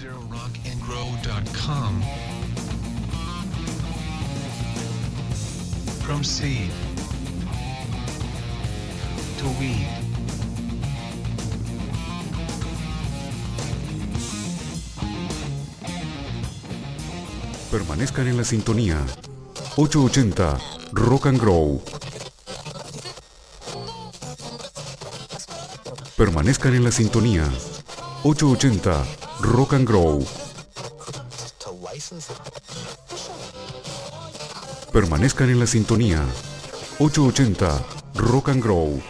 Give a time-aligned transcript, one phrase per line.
[0.00, 2.02] 880rockandgrow.com.
[6.00, 6.70] From seed
[9.38, 9.86] to weed.
[17.70, 19.04] Permanezcan en la sintonía.
[19.76, 20.58] 880
[20.92, 21.82] Rock and Grow.
[26.16, 27.44] Permanezcan en la sintonía.
[28.24, 30.24] 880 Rock and Grow.
[34.92, 36.22] Permanezcan en la sintonía.
[36.98, 37.82] 880
[38.14, 39.00] Rock and Grow.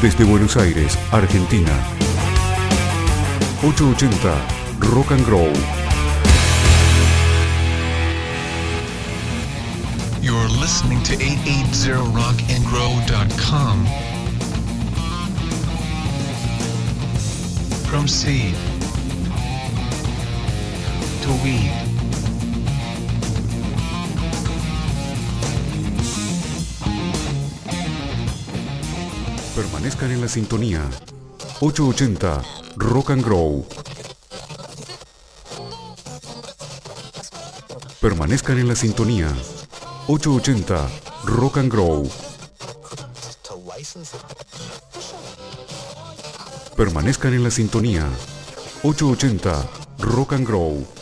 [0.00, 1.72] Desde Buenos Aires, Argentina.
[3.62, 4.46] 880
[4.80, 5.81] Rock and Grow.
[10.22, 13.86] You're listening to 880rockandgrow.com.
[17.90, 18.54] From seed
[21.22, 21.72] to weed.
[29.56, 30.88] Permanezcan en la sintonía.
[31.58, 32.44] 880
[32.76, 33.66] Rock and Grow.
[38.00, 39.34] Permanezcan en la sintonía.
[40.08, 40.88] 880
[41.24, 42.02] Rock and Grow.
[46.76, 48.08] Permanezcan en la sintonía.
[48.82, 49.64] 880
[49.98, 51.01] Rock and Grow.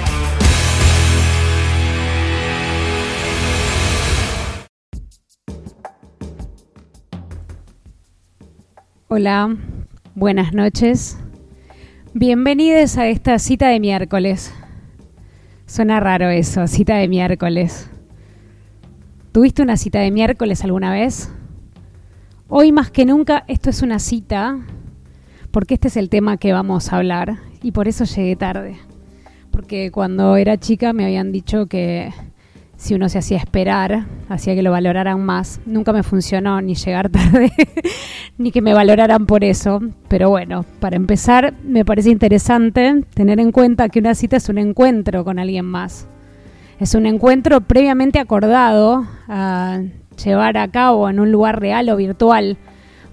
[9.13, 9.57] Hola,
[10.15, 11.19] buenas noches.
[12.13, 14.53] Bienvenidos a esta cita de miércoles.
[15.65, 17.89] Suena raro eso, cita de miércoles.
[19.33, 21.29] ¿Tuviste una cita de miércoles alguna vez?
[22.47, 24.61] Hoy más que nunca esto es una cita,
[25.51, 28.77] porque este es el tema que vamos a hablar y por eso llegué tarde.
[29.51, 32.13] Porque cuando era chica me habían dicho que
[32.81, 35.61] si uno se hacía esperar, hacía que lo valoraran más.
[35.67, 37.51] Nunca me funcionó ni llegar tarde,
[38.39, 39.81] ni que me valoraran por eso.
[40.07, 44.57] Pero bueno, para empezar, me parece interesante tener en cuenta que una cita es un
[44.57, 46.07] encuentro con alguien más.
[46.79, 49.81] Es un encuentro previamente acordado a
[50.25, 52.57] llevar a cabo en un lugar real o virtual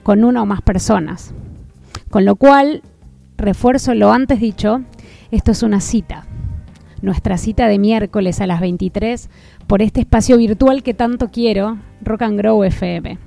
[0.03, 1.35] con una o más personas.
[2.09, 2.81] Con lo cual,
[3.37, 4.81] refuerzo lo antes dicho,
[5.31, 6.25] esto es una cita.
[7.02, 9.30] Nuestra cita de miércoles a las 23
[9.66, 13.18] por este espacio virtual que tanto quiero, Rock and Grow FM.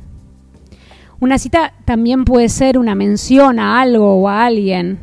[1.19, 4.99] Una cita también puede ser una mención a algo o a alguien,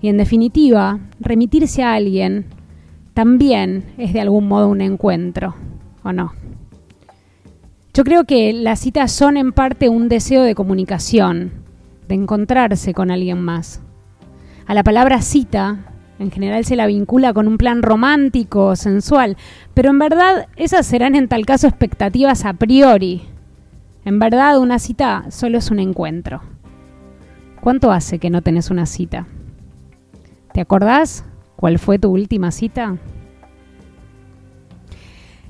[0.00, 2.46] y en definitiva, remitirse a alguien
[3.12, 5.54] también es de algún modo un encuentro,
[6.02, 6.32] ¿o no?
[7.92, 11.50] Yo creo que las citas son en parte un deseo de comunicación,
[12.06, 13.82] de encontrarse con alguien más.
[14.66, 19.36] A la palabra cita, en general se la vincula con un plan romántico o sensual,
[19.74, 23.22] pero en verdad esas serán en tal caso expectativas a priori.
[24.04, 26.42] En verdad una cita solo es un encuentro.
[27.60, 29.26] ¿Cuánto hace que no tenés una cita?
[30.52, 31.24] ¿Te acordás
[31.56, 32.96] cuál fue tu última cita?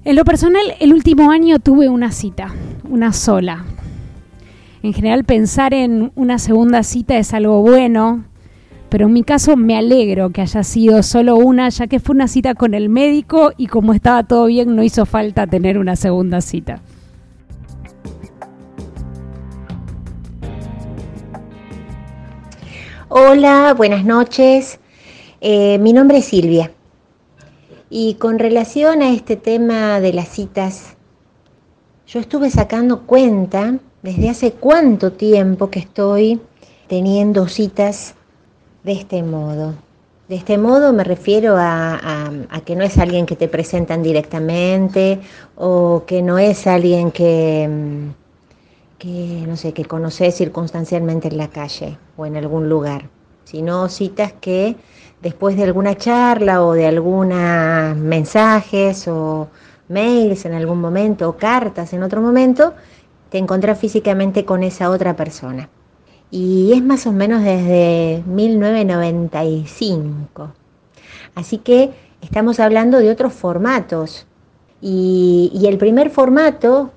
[0.05, 2.55] En lo personal, el último año tuve una cita,
[2.89, 3.65] una sola.
[4.83, 8.25] En general, pensar en una segunda cita es algo bueno,
[8.89, 12.29] pero en mi caso me alegro que haya sido solo una, ya que fue una
[12.29, 16.41] cita con el médico y como estaba todo bien, no hizo falta tener una segunda
[16.41, 16.81] cita.
[23.11, 24.81] Hola, buenas noches.
[25.41, 26.73] Eh, mi nombre es Silvia.
[27.91, 30.97] Y con relación a este tema de las citas,
[32.07, 36.41] yo estuve sacando cuenta desde hace cuánto tiempo que estoy
[36.87, 38.15] teniendo citas
[38.89, 39.75] de este modo.
[40.31, 42.01] De este modo me refiero a,
[42.65, 45.21] que no es alguien que te presentan directamente
[45.57, 47.69] o que no es alguien que,
[48.99, 53.11] que, no sé, que conoces circunstancialmente en la calle o en algún lugar,
[53.45, 54.77] sino citas que
[55.21, 59.49] después de alguna charla o de algunos mensajes o
[59.89, 62.73] mails en algún momento o cartas en otro momento,
[63.29, 65.69] te encontrás físicamente con esa otra persona.
[66.31, 70.53] Y es más o menos desde 1995.
[71.35, 71.91] Así que
[72.21, 74.27] estamos hablando de otros formatos.
[74.81, 76.93] Y, y el primer formato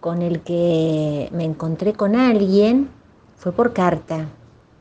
[0.00, 2.88] con el que me encontré con alguien
[3.36, 4.26] fue por carta.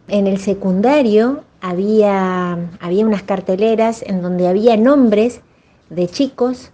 [0.07, 5.41] En el secundario había, había unas carteleras en donde había nombres
[5.89, 6.71] de chicos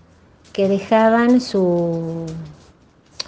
[0.53, 2.25] que dejaban su,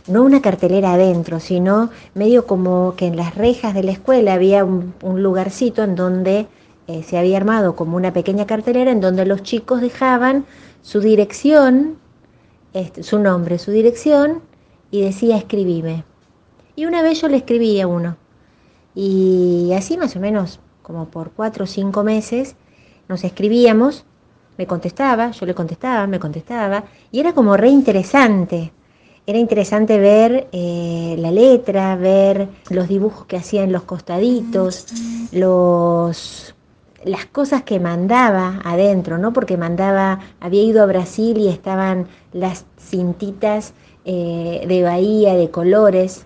[0.07, 4.63] no una cartelera adentro, sino medio como que en las rejas de la escuela había
[4.63, 6.47] un, lugarcito en donde
[6.87, 10.45] eh, se había armado como una pequeña cartelera en donde los chicos dejaban
[10.81, 11.97] su dirección,
[12.73, 14.41] este, su nombre, su dirección,
[14.91, 16.05] y decía escribime.
[16.75, 18.15] Y una vez yo le escribí a uno.
[18.95, 22.55] Y así más o menos como por cuatro o cinco meses,
[23.09, 24.05] nos escribíamos,
[24.57, 28.71] me contestaba, yo le contestaba, me contestaba, y era como re interesante.
[29.29, 34.86] Era interesante ver eh, la letra, ver los dibujos que hacía en los costaditos,
[35.34, 36.55] los,
[37.03, 39.34] las cosas que mandaba adentro, ¿no?
[39.34, 43.74] Porque mandaba, había ido a Brasil y estaban las cintitas
[44.05, 46.25] eh, de Bahía de colores.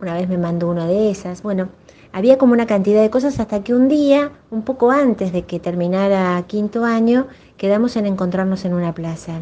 [0.00, 1.42] Una vez me mandó una de esas.
[1.42, 1.68] Bueno,
[2.14, 5.60] había como una cantidad de cosas hasta que un día, un poco antes de que
[5.60, 7.26] terminara quinto año,
[7.58, 9.34] quedamos en encontrarnos en una plaza.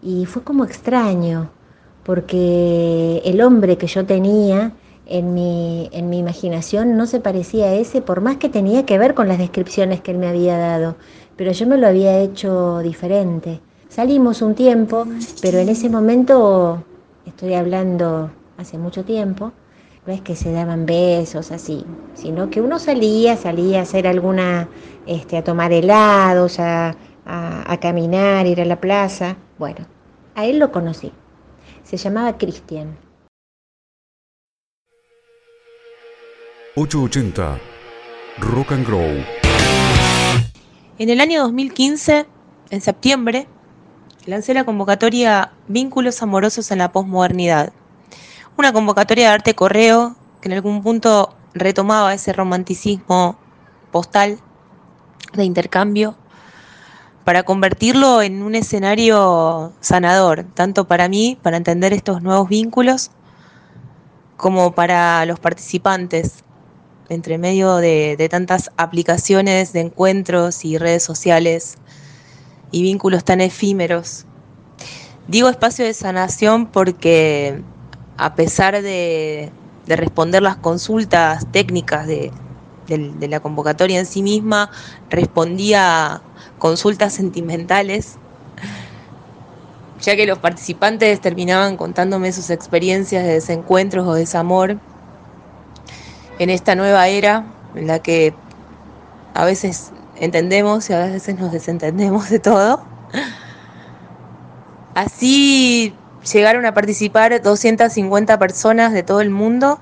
[0.00, 1.50] Y fue como extraño,
[2.04, 4.72] porque el hombre que yo tenía
[5.06, 8.98] en mi, en mi imaginación no se parecía a ese, por más que tenía que
[8.98, 10.96] ver con las descripciones que él me había dado,
[11.36, 13.60] pero yo me lo había hecho diferente.
[13.88, 15.06] Salimos un tiempo,
[15.42, 16.82] pero en ese momento,
[17.26, 19.52] estoy hablando hace mucho tiempo,
[20.06, 24.68] no es que se daban besos así, sino que uno salía, salía a hacer alguna,
[25.06, 29.36] este, a tomar helados, a, a, caminar, ir a la plaza.
[29.58, 29.86] Bueno,
[30.34, 31.12] a él lo conocí.
[31.92, 32.96] Se llamaba Cristian.
[36.74, 37.60] 880
[38.38, 39.22] Rock and Grow.
[40.98, 42.24] En el año 2015,
[42.70, 43.46] en septiembre,
[44.24, 47.74] lancé la convocatoria Vínculos amorosos en la posmodernidad
[48.56, 53.36] una convocatoria de arte correo que en algún punto retomaba ese romanticismo
[53.90, 54.38] postal
[55.34, 56.16] de intercambio
[57.24, 63.10] para convertirlo en un escenario sanador, tanto para mí, para entender estos nuevos vínculos,
[64.36, 66.42] como para los participantes,
[67.08, 71.76] entre medio de, tantas aplicaciones de encuentros y redes sociales
[72.70, 74.24] y vínculos tan efímeros.
[75.28, 77.62] Digo espacio de sanación porque
[78.16, 79.52] a pesar de,
[79.86, 82.32] responder las consultas técnicas de,
[83.20, 84.70] la convocatoria en sí misma,
[85.08, 86.22] respondía
[86.62, 88.18] consultas sentimentales,
[90.00, 94.78] ya que los participantes terminaban contándome sus experiencias de desencuentros o desamor
[96.38, 98.32] en esta nueva era en la que
[99.34, 102.84] a veces entendemos y a veces nos desentendemos de todo.
[104.94, 105.96] Así
[106.32, 109.80] llegaron a participar 250 personas de todo el mundo,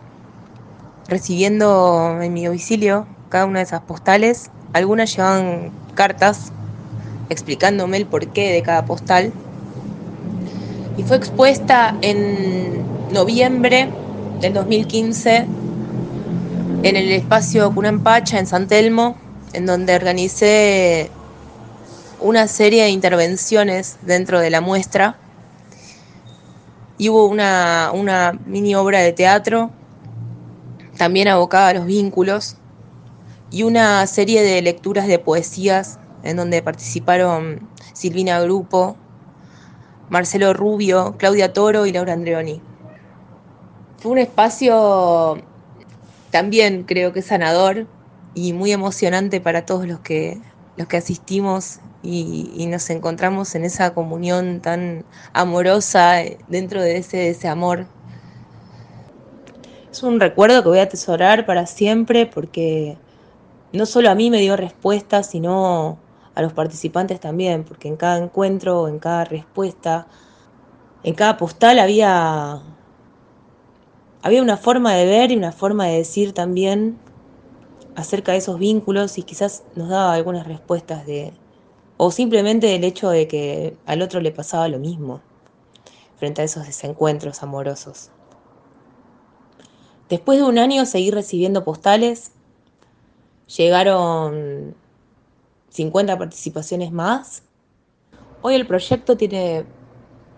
[1.08, 4.50] recibiendo en mi domicilio cada una de esas postales.
[4.72, 6.52] Algunas llevaban cartas
[7.30, 9.32] explicándome el porqué de cada postal.
[10.99, 13.88] Y fue expuesta en noviembre
[14.40, 15.46] del 2015
[16.82, 19.16] en el espacio Cunampacha en San Telmo,
[19.52, 21.10] en donde organicé
[22.20, 25.16] una serie de intervenciones dentro de la muestra.
[26.99, 29.70] Y hubo una, una mini obra de teatro,
[30.99, 32.56] también abocada a los vínculos,
[33.50, 38.96] y una serie de lecturas de poesías en donde participaron Silvina Grupo,
[40.08, 42.60] Marcelo Rubio, Claudia Toro y Laura Andreoni.
[43.98, 45.42] Fue un espacio
[46.30, 47.86] también creo que sanador
[48.34, 50.38] y muy emocionante para todos los que,
[50.76, 57.30] los que asistimos y, nos encontramos en esa comunión tan amorosa dentro de ese, de
[57.30, 57.86] ese amor.
[59.90, 62.96] Es un recuerdo que voy a atesorar para siempre porque
[63.72, 65.98] no solo a mí me dio respuesta, sino
[66.40, 70.06] a los participantes también, porque en cada encuentro, en cada respuesta,
[71.02, 72.62] en cada postal había,
[74.23, 76.99] había una forma de ver y una forma de decir también
[77.94, 81.35] acerca de esos vínculos y quizás nos daba algunas respuestas de,
[81.99, 85.20] o simplemente el hecho de que al otro le pasaba lo mismo
[86.16, 88.11] frente a esos desencuentros amorosos.
[90.09, 92.32] Después de un año seguí recibiendo postales,
[93.47, 94.75] llegaron
[95.70, 97.42] 50 participaciones más.
[98.42, 99.64] Hoy el proyecto tiene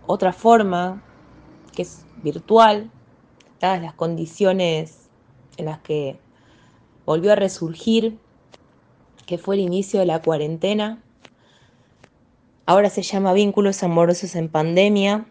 [0.06, 1.02] otra forma,
[1.74, 2.90] que es virtual,
[3.60, 5.08] dadas las condiciones
[5.56, 6.18] en las que
[7.06, 8.18] volvió a resurgir,
[9.26, 11.02] que fue el inicio de la cuarentena.
[12.66, 15.26] Ahora se llama Vínculos Amorosos en Pandemia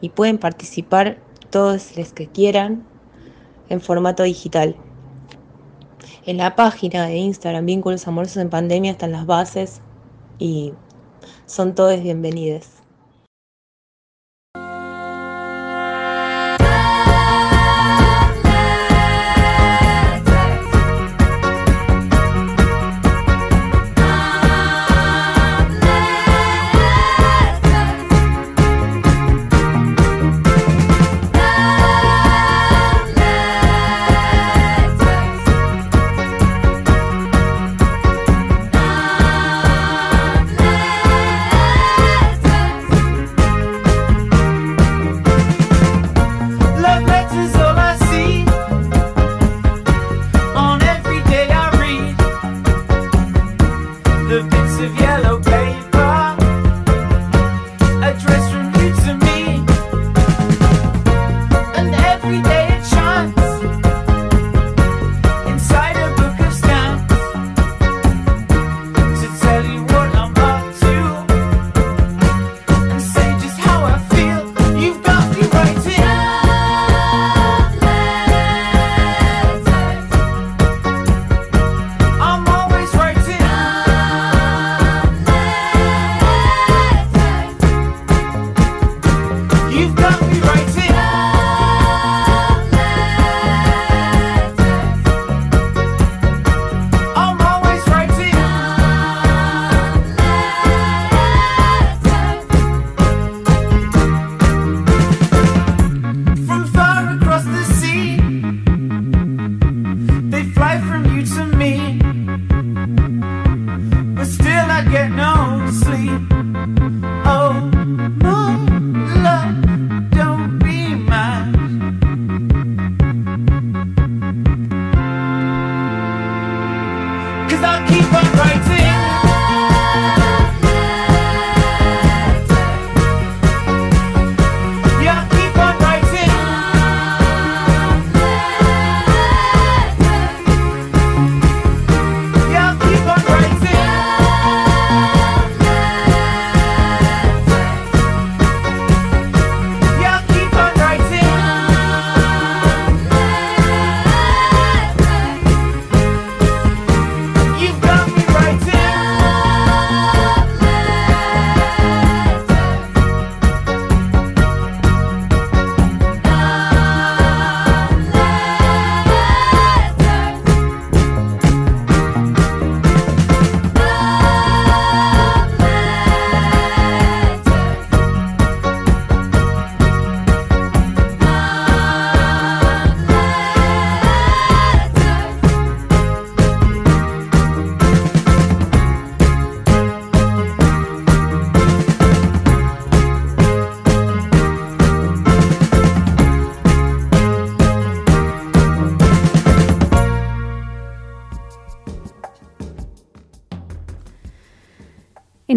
[0.00, 1.18] y pueden participar
[1.50, 2.86] todos los que quieran
[3.68, 4.76] en formato digital.
[6.28, 9.80] En la página de Instagram Vínculos Amorosos en Pandemia están las bases
[10.38, 10.74] y
[11.46, 12.77] son todos bienvenidos.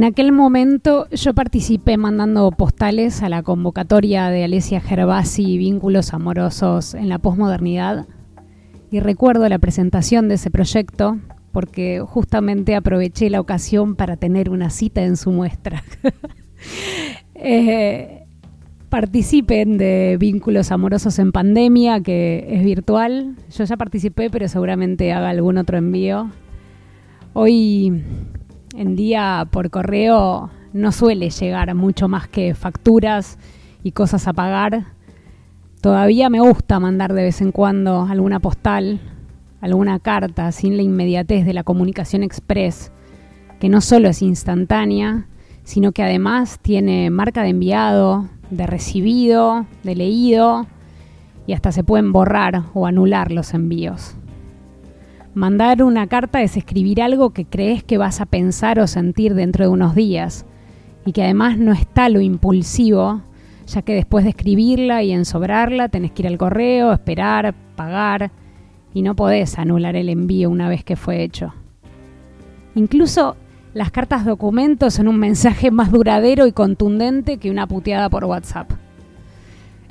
[0.01, 6.95] En aquel momento yo participé mandando postales a la convocatoria de Alesia Gervasi Vínculos Amorosos
[6.95, 8.07] en la Posmodernidad
[8.89, 11.19] y recuerdo la presentación de ese proyecto
[11.51, 15.83] porque justamente aproveché la ocasión para tener una cita en su muestra.
[17.35, 18.23] eh,
[18.89, 23.35] participen de Vínculos Amorosos en Pandemia, que es virtual.
[23.55, 26.31] Yo ya participé, pero seguramente haga algún otro envío.
[27.33, 28.03] Hoy
[28.75, 33.37] en día por correo no suele llegar mucho más que facturas
[33.83, 34.85] y cosas a pagar.
[35.81, 38.99] Todavía me gusta mandar de vez en cuando alguna postal,
[39.59, 42.91] alguna carta sin la inmediatez de la comunicación express,
[43.59, 45.27] que no solo es instantánea,
[45.63, 50.67] sino que además tiene marca de enviado, de recibido, de leído
[51.47, 54.15] y hasta se pueden borrar o anular los envíos.
[55.33, 59.63] Mandar una carta es escribir algo que crees que vas a pensar o sentir dentro
[59.63, 60.45] de unos días
[61.05, 63.21] y que además no está lo impulsivo,
[63.65, 68.31] ya que después de escribirla y ensobrarla tenés que ir al correo, esperar, pagar
[68.93, 71.53] y no podés anular el envío una vez que fue hecho.
[72.75, 73.37] Incluso
[73.73, 78.69] las cartas documentos son un mensaje más duradero y contundente que una puteada por WhatsApp.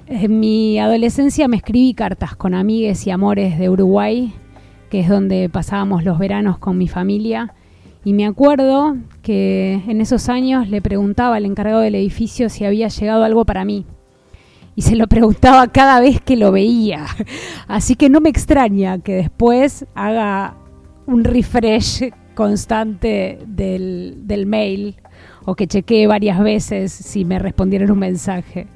[0.07, 4.35] En mi adolescencia me escribí cartas con amigues y amores de Uruguay
[4.91, 7.55] que es donde pasábamos los veranos con mi familia.
[8.05, 12.89] Y me acuerdo que en esos años le preguntaba al encargado del edificio si había
[12.89, 13.87] llegado algo para mí.
[14.75, 17.07] Y se lo preguntaba cada vez que lo veía.
[17.69, 20.55] Así que no me extraña que después haga
[21.07, 24.97] un refresh constante del, del mail
[25.45, 28.67] o que chequee varias veces si me respondieron un mensaje.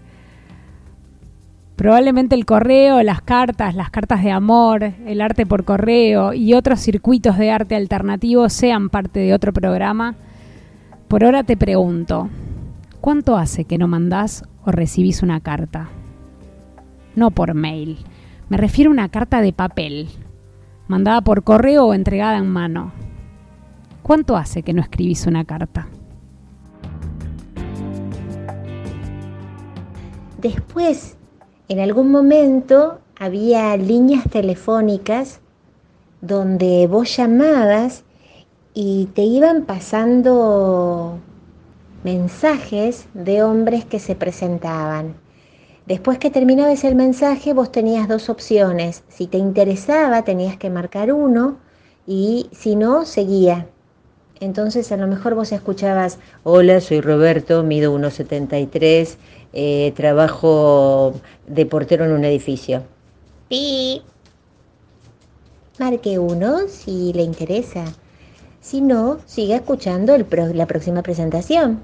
[1.76, 6.78] Probablemente el correo, las cartas, las cartas de amor, el arte por correo y otros
[6.78, 10.14] circuitos de arte alternativo sean parte de otro programa.
[11.08, 12.28] Por ahora te pregunto,
[13.00, 15.88] ¿cuánto hace que no mandás o recibís una carta?
[17.16, 17.98] No por mail,
[18.48, 20.08] me refiero a una carta de papel,
[20.86, 22.92] mandada por correo o entregada en mano.
[24.02, 25.88] ¿Cuánto hace que no escribís una carta?
[30.40, 31.16] Después
[31.74, 35.40] en algún momento había líneas telefónicas
[36.20, 38.04] donde vos llamabas
[38.74, 41.18] y te iban pasando
[42.04, 45.16] mensajes de hombres que se presentaban.
[45.86, 49.02] Después que terminabas el mensaje, vos tenías dos opciones.
[49.08, 51.56] Si te interesaba, tenías que marcar uno
[52.06, 53.66] y si no, seguía.
[54.38, 59.16] Entonces a lo mejor vos escuchabas, hola, soy Roberto, mido 1,73,
[59.54, 61.14] eh, trabajo
[61.46, 62.82] de portero en un edificio.
[63.48, 64.02] Y
[65.78, 67.84] marque uno si le interesa.
[68.60, 71.80] Si no, siga escuchando el pro- la próxima presentación.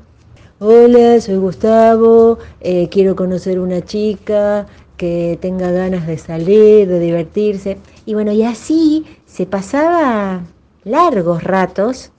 [0.59, 7.79] Hola, soy Gustavo, eh, quiero conocer una chica que tenga ganas de salir, de divertirse.
[8.05, 10.43] Y bueno, y así se pasaba
[10.85, 12.11] largos ratos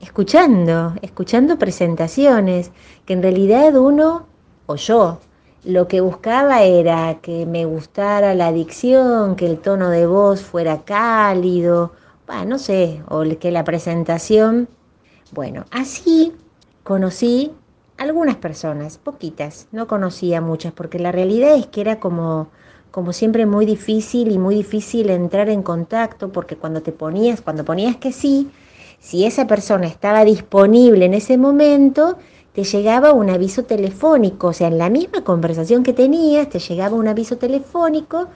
[0.00, 2.70] escuchando, escuchando presentaciones,
[3.04, 4.26] que en realidad uno,
[4.70, 5.18] o yo,
[5.64, 10.84] lo que buscaba era que me gustara la dicción, que el tono de voz fuera
[10.84, 11.92] cálido,
[12.46, 14.68] no sé, o que la presentación.
[15.32, 16.32] Bueno, así
[16.84, 17.52] conocí
[17.98, 22.48] algunas personas, poquitas, no conocía muchas, porque la realidad es que era como,
[22.92, 27.64] como siempre muy difícil y muy difícil entrar en contacto, porque cuando te ponías, cuando
[27.64, 28.50] ponías que sí,
[29.00, 32.18] si esa persona estaba disponible en ese momento,
[32.52, 36.96] te llegaba un aviso telefónico, o sea, en la misma conversación que tenías, te llegaba
[36.96, 38.26] un aviso telefónico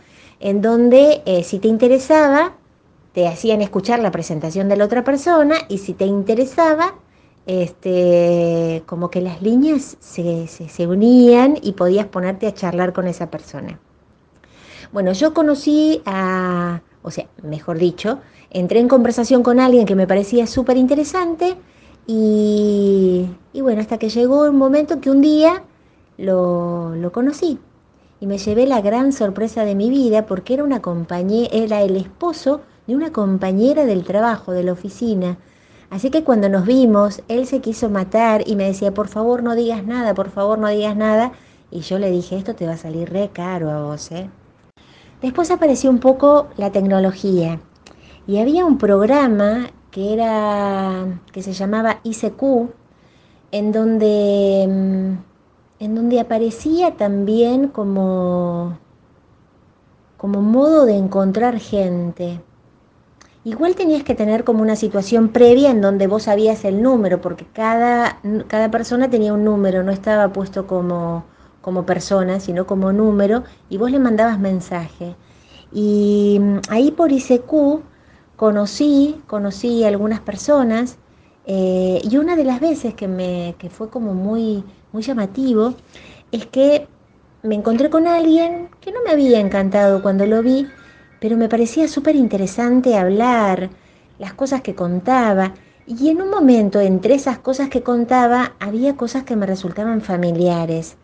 [0.40, 2.52] en donde eh, si te interesaba,
[3.12, 6.94] te hacían escuchar la presentación de la otra persona y si te interesaba,
[7.46, 13.06] este, como que las líneas se, se, se unían y podías ponerte a charlar con
[13.06, 13.78] esa persona.
[14.92, 20.06] Bueno, yo conocí a, o sea, mejor dicho, entré en conversación con alguien que me
[20.06, 21.56] parecía súper interesante
[22.06, 25.62] y, bueno, hasta que llegó un momento que un día
[26.18, 27.58] lo, lo, conocí
[28.20, 31.96] y me llevé la gran sorpresa de mi vida porque era una compañera, era el
[31.96, 35.38] esposo de una compañera del trabajo, de la oficina.
[35.90, 39.54] Así que cuando nos vimos, él se quiso matar y me decía, por favor no
[39.54, 41.32] digas nada, por favor no digas nada.
[41.70, 44.28] Y yo le dije, esto te va a salir re caro a vos, ¿eh?
[45.22, 47.60] Después apareció un poco la tecnología
[48.26, 52.42] y había un programa que era que se llamaba ICQ
[53.52, 58.76] en donde en donde aparecía también como
[60.16, 62.40] como modo de encontrar gente.
[63.44, 67.46] Igual tenías que tener como una situación previa en donde vos sabías el número, porque
[67.52, 71.24] cada, cada persona tenía un número, no estaba puesto como,
[71.60, 75.14] como persona, sino como número, y vos le mandabas mensaje.
[75.72, 77.82] Y mm, ahí por ICQ
[78.44, 80.98] conocí, conocí a algunas personas,
[81.46, 85.72] eh, y una de las veces que, me, que fue como muy, muy llamativo
[86.30, 86.86] es que
[87.42, 90.66] me encontré con alguien que no me había encantado cuando lo vi,
[91.22, 93.70] pero me parecía súper interesante hablar,
[94.18, 95.54] las cosas que contaba.
[95.86, 100.98] Y en un momento, entre esas cosas que contaba, había cosas que me resultaban familiares.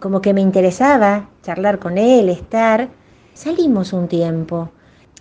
[0.00, 2.90] Como que me interesaba charlar con él, estar.
[3.32, 4.68] Salimos un tiempo.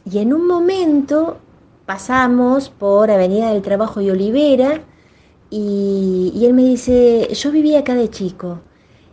[0.03, 1.37] Y en un momento
[1.85, 4.81] pasamos por Avenida del Trabajo y Olivera.
[5.49, 8.59] Y, él me dice, yo vivía acá de chico.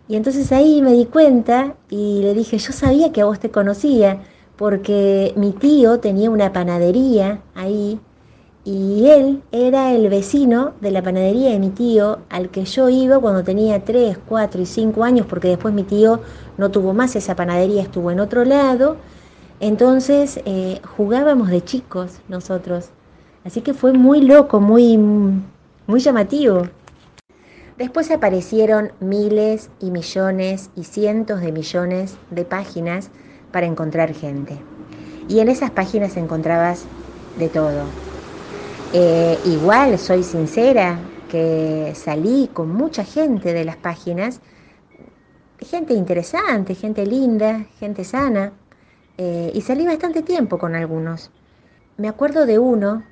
[0.08, 3.50] Y entonces ahí me di cuenta y le dije, yo sabía que a vos te
[3.50, 4.22] conocía
[4.56, 8.00] porque mi tío tenía una panadería ahí
[8.64, 13.18] y él era el vecino de la panadería de mi tío al que yo iba
[13.18, 16.20] cuando tenía 3, 4 y 5 años, porque después mi tío
[16.58, 18.96] no tuvo más esa panadería, estuvo en otro lado.
[19.60, 22.90] Entonces eh, jugábamos de chicos nosotros.
[23.44, 26.62] Así que fue muy loco, muy, muy llamativo.
[27.76, 33.10] Después aparecieron miles y millones y cientos de millones de páginas
[33.52, 34.58] para encontrar gente.
[35.28, 36.84] Y en esas páginas encontrabas
[37.38, 37.84] de todo.
[38.92, 40.98] Eh, igual, soy sincera,
[41.30, 44.40] que salí con mucha gente de las páginas,
[45.60, 48.52] gente interesante, gente linda, gente sana,
[49.22, 51.30] eh, y salí bastante tiempo con algunos.
[51.98, 53.04] Me acuerdo de uno,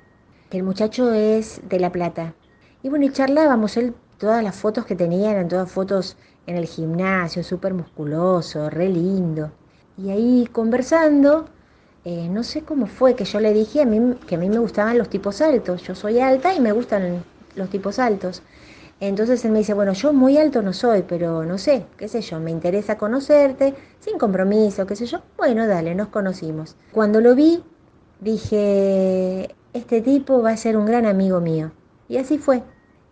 [0.49, 2.33] que el muchacho es de La Plata,
[2.81, 6.17] y bueno, y charlábamos, él, todas las fotos que tenía eran todas fotos
[6.47, 9.51] en el gimnasio, súper musculoso, re lindo.
[9.99, 11.45] Y ahí conversando,
[12.03, 14.57] eh, no sé cómo fue que yo le dije a mí, que a mí me
[14.57, 15.83] gustaban los tipos altos.
[15.83, 17.23] Yo soy alta y me gustan
[17.55, 18.41] los tipos altos.
[18.99, 22.21] Entonces él me dice, bueno, yo muy alto no soy, pero no sé, qué sé
[22.21, 25.21] yo, me interesa conocerte, sin compromiso, qué sé yo.
[25.37, 26.75] Bueno, dale, nos conocimos.
[26.91, 27.63] Cuando lo vi,
[28.19, 31.71] dije, este tipo va a ser un gran amigo mío.
[32.09, 32.63] Y así fue.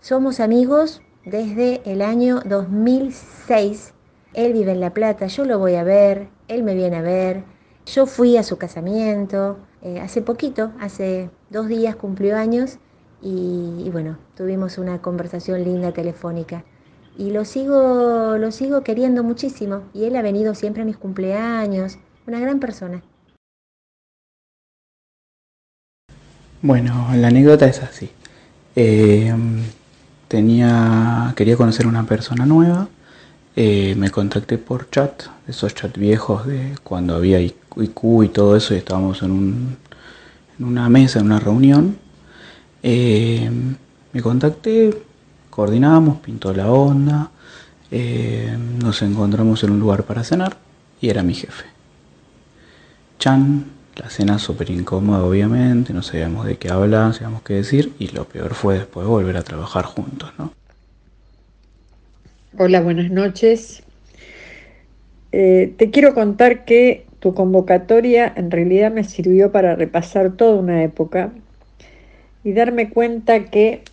[0.02, 3.94] Somos amigos desde el año 2006.
[4.34, 7.44] Él vive en La Plata, yo lo voy a ver, él me viene a ver.
[7.86, 12.80] Yo fui a su casamiento eh, hace poquito, hace dos días cumplió años
[13.22, 16.64] y, bueno, tuvimos una conversación linda telefónica.
[17.18, 21.98] Y lo sigo, lo sigo queriendo muchísimo y él ha venido siempre a mis cumpleaños,
[22.28, 23.02] una gran persona.
[26.62, 28.12] Bueno, la anécdota es así.
[28.76, 29.34] Eh,
[30.28, 32.88] tenía, quería conocer una persona nueva
[33.60, 38.76] eh, me contacté por chat, esos chats viejos de cuando había IQ y todo eso
[38.76, 39.78] y estábamos en, un,
[40.60, 41.98] en una mesa, en una reunión.
[42.84, 43.50] Eh,
[44.14, 44.94] me contacté,
[45.50, 47.32] coordinamos, pintó la onda,
[47.92, 50.58] eh, nos encontramos en un lugar para cenar
[51.02, 51.66] y era mi jefe.
[53.20, 57.94] Chan, la cena súper incómoda obviamente, no sabíamos de qué hablar, no sabíamos qué decir
[57.98, 60.52] y lo peor fue después volver a trabajar juntos, ¿no?
[62.60, 63.84] Hola, buenas noches.
[65.32, 70.84] Eh, te quiero contar que tu convocatoria en realidad me sirvió para repasar toda una
[70.84, 71.32] época
[72.44, 73.84] y darme cuenta que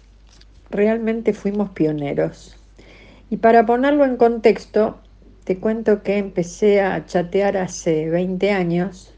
[0.70, 2.57] realmente fuimos pioneros.
[3.30, 4.98] Y para ponerlo en contexto,
[5.44, 9.12] te cuento que empecé a chatear hace 20 años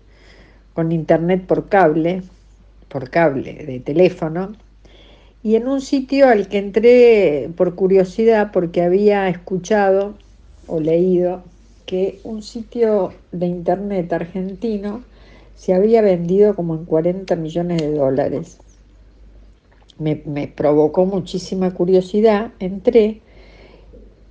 [0.74, 2.22] con internet por cable,
[2.88, 4.54] por cable de teléfono,
[5.42, 10.14] y en un sitio al que entré por curiosidad porque había escuchado
[10.66, 11.44] o leído
[11.86, 15.04] que un sitio de internet argentino
[15.54, 18.58] se había vendido como en 40 millones de dólares.
[19.98, 20.16] Me,
[20.48, 23.22] provocó muchísima curiosidad, entré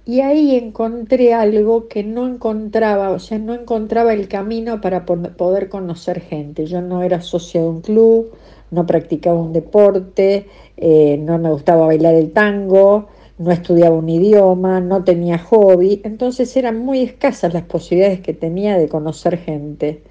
[0.05, 5.67] y ahí encontré algo que no encontraba, o sea, no encontraba el camino para poder
[5.69, 6.67] conocer gente.
[6.67, 8.31] Yo no era socia de un club,
[8.69, 10.45] no practicaba un deporte,
[10.77, 13.07] eh, no me gustaba bailar el tango,
[13.39, 18.77] no estudiaba un idioma, no tenía hobby, entonces eran muy escasas las posibilidades que tenía
[18.77, 20.03] de conocer gente.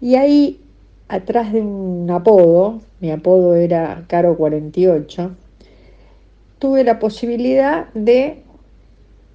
[0.00, 0.60] Y ahí,
[1.14, 5.30] atrás de un apodo, mi apodo era Caro 48,
[6.58, 8.42] tuve la posibilidad de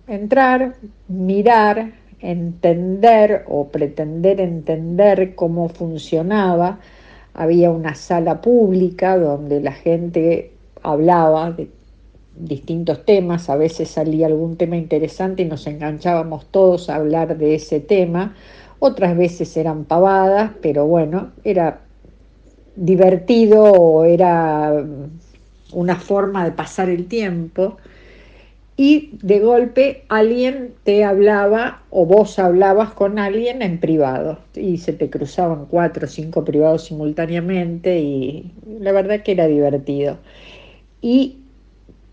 [0.07, 0.75] entrar,
[1.07, 6.79] mirar, entender o pretender entender cómo funcionaba.
[7.33, 11.69] Había una sala pública donde la gente hablaba de
[12.35, 17.55] distintos temas, a veces salía algún tema interesante y nos enganchábamos todos a hablar de
[17.55, 18.35] ese tema,
[18.79, 21.81] otras veces eran pavadas, pero bueno, era
[22.75, 24.83] divertido o era
[25.73, 27.77] una forma de pasar el tiempo
[28.77, 34.93] y de golpe alguien te hablaba o vos hablabas con alguien en privado y se
[34.93, 40.17] te cruzaban cuatro o cinco privados simultáneamente y la verdad que era divertido.
[41.01, 41.39] Y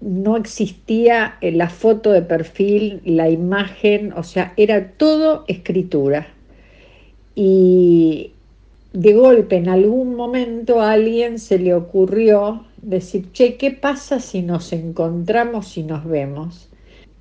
[0.01, 6.27] no existía la foto de perfil, la imagen, o sea, era todo escritura.
[7.37, 8.33] Y
[8.93, 14.43] de golpe en algún momento a alguien se le ocurrió decir, che, ¿qué pasa si
[14.43, 16.71] nos encontramos y nos vemos?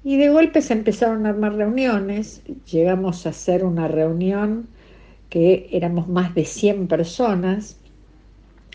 [0.06, 4.68] Y de golpe se empezaron a armar reuniones, llegamos a hacer una reunión
[5.30, 7.78] que éramos más de 100 personas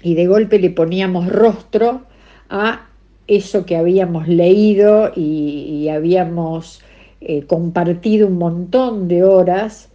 [0.02, 2.02] y de golpe le poníamos rostro
[2.50, 2.86] a
[3.28, 6.82] eso que habíamos leído y, habíamos
[7.20, 9.89] eh, compartido un montón de horas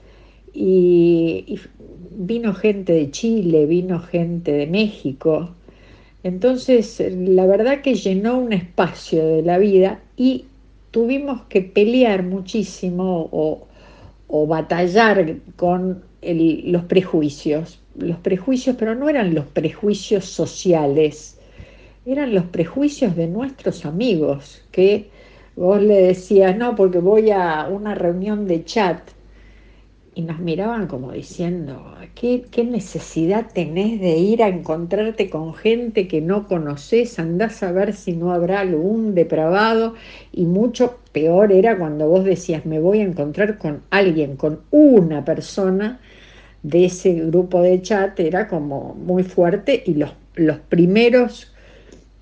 [0.55, 1.59] y,
[2.11, 5.49] vino gente de Chile, vino gente de México.
[6.23, 10.45] Entonces, la verdad que llenó un espacio de la vida y
[10.91, 13.67] tuvimos que pelear muchísimo o,
[14.27, 17.79] o batallar con el- los prejuicios.
[17.97, 21.39] Los prejuicios, pero no eran los prejuicios sociales,
[22.05, 25.09] eran los prejuicios de nuestros amigos, que
[25.55, 28.99] vos le decías, no, porque voy a una reunión de chat
[30.15, 36.07] y nos miraban como diciendo, ¿qué, qué necesidad tenés de ir a encontrarte con gente
[36.07, 37.19] que no conoces?
[37.19, 39.93] Andás a ver si no habrá algún depravado.
[40.31, 45.25] Y mucho peor era cuando vos decías, me voy a encontrar con alguien, con una
[45.25, 45.99] persona
[46.63, 51.53] de ese grupo de chat, era como muy fuerte y los, los primeros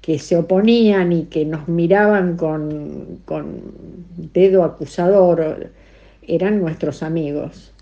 [0.02, 3.62] que se oponían y que nos miraban con, con
[4.34, 5.70] dedo acusador
[6.28, 7.73] eran nuestros amigos.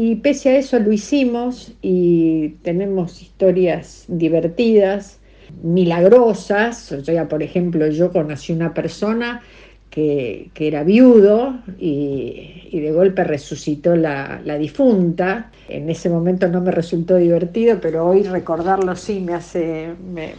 [0.00, 5.18] Y pese a eso lo hicimos y tenemos historias divertidas,
[5.64, 6.92] milagrosas.
[6.92, 9.42] O por ejemplo, yo conocí una persona
[9.90, 15.50] que, que era viudo y, y de golpe resucitó la, la difunta.
[15.68, 20.34] En ese momento no me resultó divertido, pero hoy recordarlo sí me hace, me,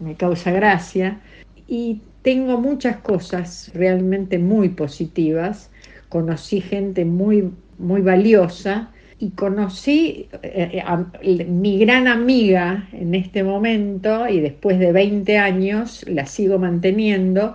[0.00, 1.20] me causa gracia.
[1.68, 5.68] Y tengo muchas cosas realmente muy positivas.
[6.08, 8.88] Conocí gente muy, muy valiosa
[9.22, 11.06] y conocí eh, a,
[11.46, 17.54] mi gran amiga en este momento y después de 20 años la sigo manteniendo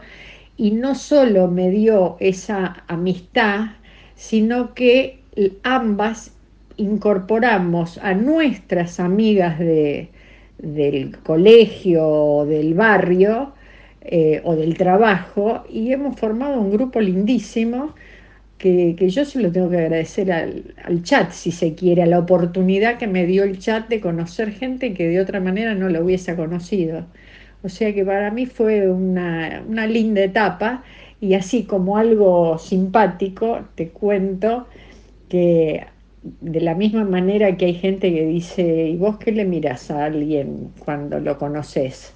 [0.56, 3.72] y no solo me dio esa amistad,
[4.16, 5.20] sino que
[5.64, 6.32] ambas
[6.78, 10.08] incorporamos a nuestras amigas de,
[10.60, 13.52] del colegio del barrio
[14.00, 17.94] eh, o del trabajo y hemos formado un grupo lindísimo
[18.58, 22.98] que, yo se lo tengo que agradecer al, chat, si se quiere, a la oportunidad
[22.98, 26.36] que me dio el chat de conocer gente que de otra manera no lo hubiese
[26.36, 27.06] conocido.
[27.64, 30.84] O sea que para mí fue una, una linda etapa
[31.20, 34.68] y así como algo simpático, te cuento
[35.30, 35.86] que
[36.42, 40.06] de la misma manera que hay gente que dice, ¿y vos qué le miras a
[40.06, 42.14] alguien cuando lo conoces?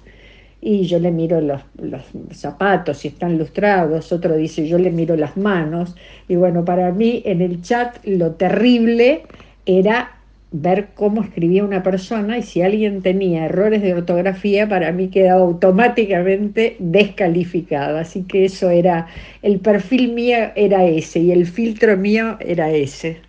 [0.64, 5.16] Y yo le miro los, los, zapatos si están lustrados, otro dice yo le miro
[5.16, 5.96] las manos,
[6.28, 9.22] y bueno, para mí en el chat lo terrible
[9.66, 10.12] era
[10.52, 15.42] ver cómo escribía una persona y si alguien tenía errores de ortografía, para mí quedaba
[15.42, 17.98] automáticamente descalificado.
[17.98, 19.08] Así que eso era,
[19.42, 23.20] el perfil mío era ese y el filtro mío era ese.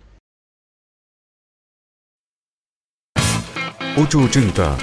[3.96, 4.76] 880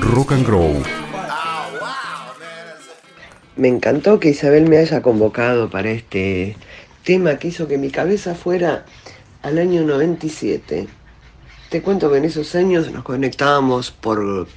[0.00, 1.03] Rock and Grow
[3.56, 6.56] me encantó que Isabel me haya convocado para este
[7.04, 8.84] tema que hizo que mi cabeza fuera
[9.42, 10.88] al año 97.
[11.70, 14.48] Te cuento que en esos años nos conectábamos por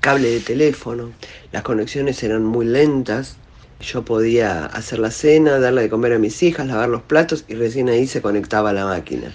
[0.00, 1.10] cable de teléfono,
[1.52, 3.36] las conexiones eran muy lentas,
[3.80, 7.54] yo podía hacer la cena, darle de comer a mis hijas, lavar los platos y
[7.54, 9.32] recién ahí se conectaba la máquina.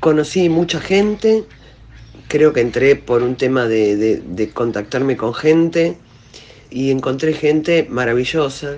[0.00, 1.44] Conocí mucha gente,
[2.28, 5.98] creo que entré por un tema de, de, de contactarme con gente,
[6.70, 8.76] y encontré gente maravillosa.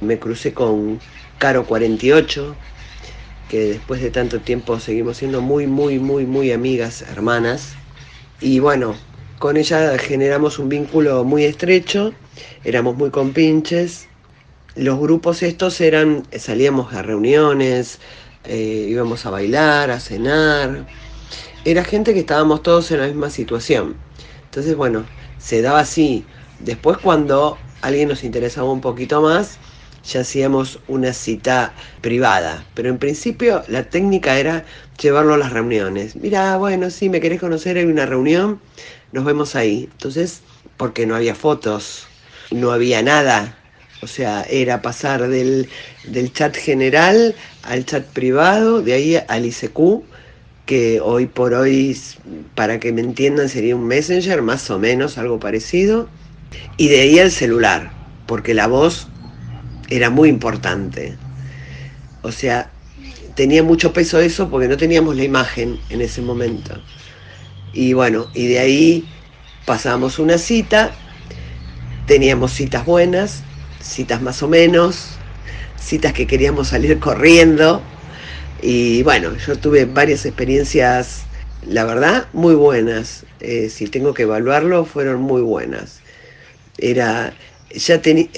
[0.00, 1.00] Me crucé con
[1.38, 2.54] Caro 48,
[3.48, 7.74] que después de tanto tiempo seguimos siendo muy, muy, muy, muy amigas, hermanas.
[8.40, 8.94] Y bueno,
[9.38, 12.12] con ella generamos un vínculo muy estrecho,
[12.64, 14.06] éramos muy compinches.
[14.76, 17.98] Los grupos estos eran, salíamos a reuniones,
[18.44, 20.86] eh, íbamos a bailar, a cenar.
[21.64, 23.96] Era gente que estábamos todos en la misma situación.
[24.44, 25.04] Entonces, bueno,
[25.38, 26.24] se daba así
[26.60, 29.58] Después cuando alguien nos interesaba un poquito más,
[30.04, 34.64] ya hacíamos una cita privada, pero en principio la técnica era
[35.00, 36.16] llevarlo a las reuniones.
[36.16, 38.60] Mira, bueno, si me querés conocer, hay una reunión,
[39.12, 39.88] nos vemos ahí.
[39.92, 40.42] Entonces,
[40.76, 42.06] porque no había fotos,
[42.50, 43.56] no había nada,
[44.02, 45.68] o sea, era pasar del,
[46.04, 50.02] del chat general al chat privado, de ahí al ICQ,
[50.64, 51.98] que hoy por hoy,
[52.54, 56.08] para que me entiendan, sería un messenger, más o menos, algo parecido,
[56.76, 57.92] y de ahí al celular,
[58.26, 59.08] porque la voz
[59.88, 61.16] era muy importante.
[62.22, 62.70] O sea,
[63.34, 66.80] tenía mucho peso eso porque no teníamos la imagen en ese momento.
[67.72, 69.08] Y bueno, y de ahí
[69.64, 70.92] pasamos una cita,
[72.06, 73.42] teníamos citas buenas,
[73.80, 75.16] citas más o menos,
[75.80, 77.82] citas que queríamos salir corriendo.
[78.62, 81.22] Y bueno, yo tuve varias experiencias,
[81.66, 83.24] la verdad, muy buenas.
[83.40, 85.99] Eh, si tengo que evaluarlo, fueron muy buenas.
[86.80, 87.34] Era,
[87.74, 88.28] ya tenía,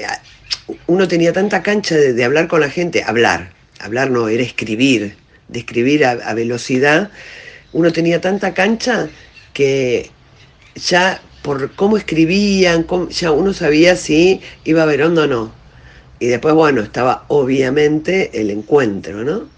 [0.86, 5.16] uno tenía tanta cancha de, hablar con la gente, hablar, hablar no, era escribir,
[5.48, 7.10] de escribir a, velocidad.
[7.72, 9.08] Uno tenía tanta cancha
[9.52, 10.10] que
[10.74, 15.52] ya por cómo escribían, ya uno sabía si iba a ver onda o no.
[16.20, 19.48] Y después, bueno, estaba obviamente el encuentro, ¿no?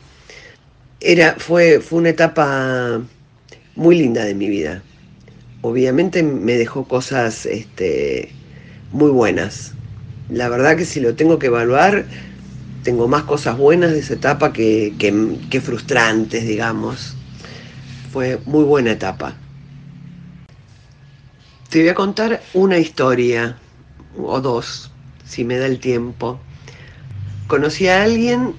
[1.01, 3.03] Era, fue, fue una etapa
[3.77, 4.83] muy linda de mi vida.
[5.61, 8.31] Obviamente me dejó cosas este,
[8.95, 9.73] muy buenas.
[10.31, 12.07] La verdad que si lo tengo que evaluar,
[12.85, 17.17] tengo más cosas buenas de esa etapa que, que, que frustrantes, digamos.
[18.13, 19.35] Fue muy buena etapa.
[21.69, 23.59] Te voy a contar una historia,
[24.17, 24.93] o dos,
[25.27, 26.39] si me da el tiempo.
[27.49, 28.55] Conocí a alguien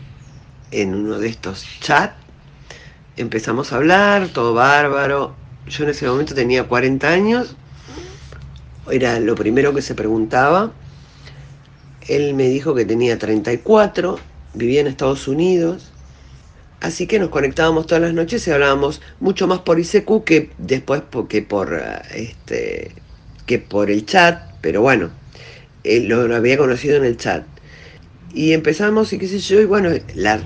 [0.71, 2.13] en uno de estos chats,
[3.15, 5.33] empezamos a hablar, todo bárbaro.
[5.67, 7.55] Yo en ese momento tenía 40 años,
[8.91, 10.71] era lo primero que se preguntaba.
[12.07, 14.19] Él me dijo que tenía 34,
[14.53, 15.91] vivía en Estados Unidos,
[16.81, 21.01] así que nos conectábamos todas las noches y hablábamos mucho más por ICQ que después
[21.27, 21.81] que por
[22.13, 22.91] este
[23.45, 25.11] que por el chat, pero bueno,
[25.83, 27.43] él lo, lo, había conocido en el chat.
[28.33, 30.41] Y empezamos y qué sé yo, y bueno, la,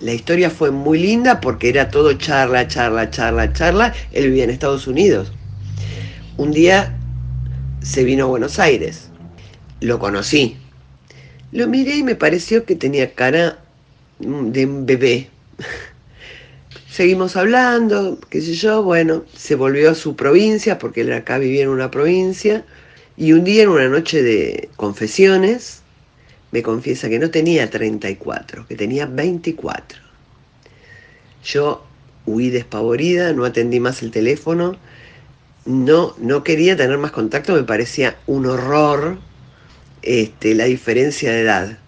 [0.00, 3.92] la historia fue muy linda porque era todo charla, charla, charla, charla.
[4.12, 5.32] Él vivía en Estados Unidos.
[6.36, 6.97] Un día
[7.82, 9.08] se vino a Buenos Aires,
[9.80, 10.56] lo conocí.
[11.52, 13.58] Lo miré y me pareció que tenía cara
[14.18, 15.28] de un bebé.
[16.90, 21.62] Seguimos hablando, qué sé yo, bueno, se volvió a su provincia, porque él acá vivía
[21.62, 22.64] en una provincia,
[23.16, 25.82] y un día en una noche de confesiones,
[26.50, 30.00] me confiesa que no tenía 34, que tenía 24.
[31.44, 31.84] Yo
[32.26, 34.76] huí despavorida, no atendí más el teléfono,
[35.68, 39.18] no, no quería tener más contacto, me parecía un horror
[40.00, 41.78] este, la diferencia de edad.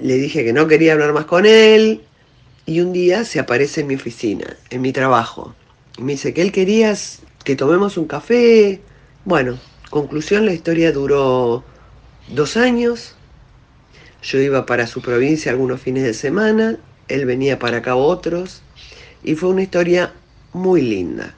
[0.00, 2.02] Le dije que no quería hablar más con él,
[2.66, 5.54] y un día se aparece en mi oficina, en mi trabajo.
[5.96, 6.94] Y me dice que él quería
[7.44, 8.80] que tomemos un café.
[9.24, 9.56] Bueno,
[9.90, 11.62] conclusión, la historia duró
[12.28, 13.14] dos años.
[14.20, 18.62] Yo iba para su provincia algunos fines de semana, él venía para acá otros.
[19.22, 20.12] Y fue una historia
[20.52, 21.36] muy linda.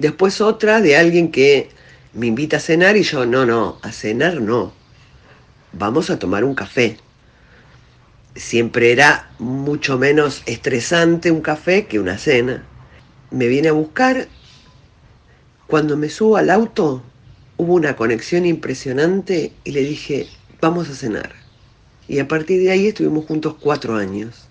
[0.00, 1.68] Después otra de alguien que
[2.14, 4.72] me invita a cenar y yo, no, no, a cenar no.
[5.72, 6.98] Vamos a tomar un café
[8.34, 12.64] siempre era mucho menos estresante un café que una cena.
[13.30, 14.28] Me viene a buscar.
[15.66, 17.02] Cuando me subo al auto,
[17.56, 20.28] hubo una conexión impresionante y le dije,
[20.60, 21.32] vamos a cenar.
[22.08, 24.48] Y a partir de ahí estuvimos juntos cuatro años.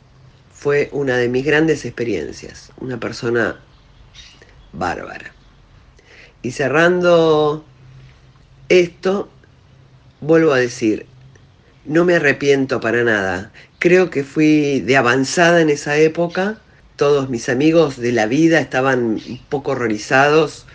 [0.54, 2.72] Fue una de mis grandes experiencias.
[2.80, 3.60] Una persona
[4.72, 5.34] bárbara.
[6.42, 7.66] Y cerrando
[8.70, 9.30] esto,
[10.22, 11.06] vuelvo a decir,
[11.86, 13.52] no me arrepiento para nada.
[13.80, 16.60] Creo que fui de avanzada en esa época.
[16.96, 20.66] Todos mis amigos de la vida estaban un poco horrorizados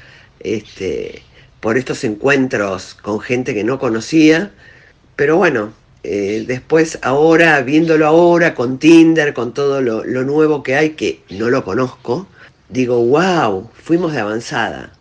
[0.41, 1.23] este,
[1.61, 4.53] por estos encuentros con gente que no conocía.
[5.17, 10.77] Pero bueno, eh, después ahora, viéndolo ahora con Tinder, con todo lo, lo nuevo que
[10.77, 12.27] hay, que no lo conozco,
[12.69, 14.94] digo, wow, fuimos de avanzada.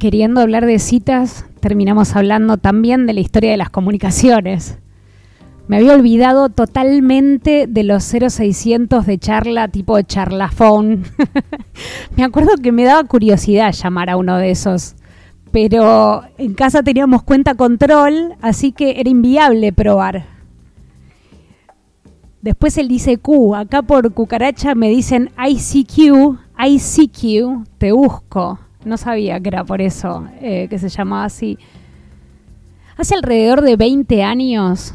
[0.00, 4.78] Queriendo hablar de citas, terminamos hablando también de la historia de las comunicaciones.
[5.68, 11.04] Me había olvidado totalmente de los 0600 de charla tipo charlafón.
[12.16, 14.96] me acuerdo que me daba curiosidad llamar a uno de esos,
[15.52, 20.24] pero en casa teníamos cuenta control, así que era inviable probar.
[22.40, 28.58] Después el dice Q, acá por cucaracha me dicen ICQ, ICQ, te busco.
[28.84, 31.58] No sabía que era por eso eh, que se llamaba así.
[32.96, 34.94] Hace alrededor de 20 años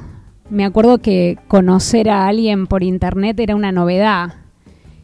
[0.50, 4.36] me acuerdo que conocer a alguien por internet era una novedad.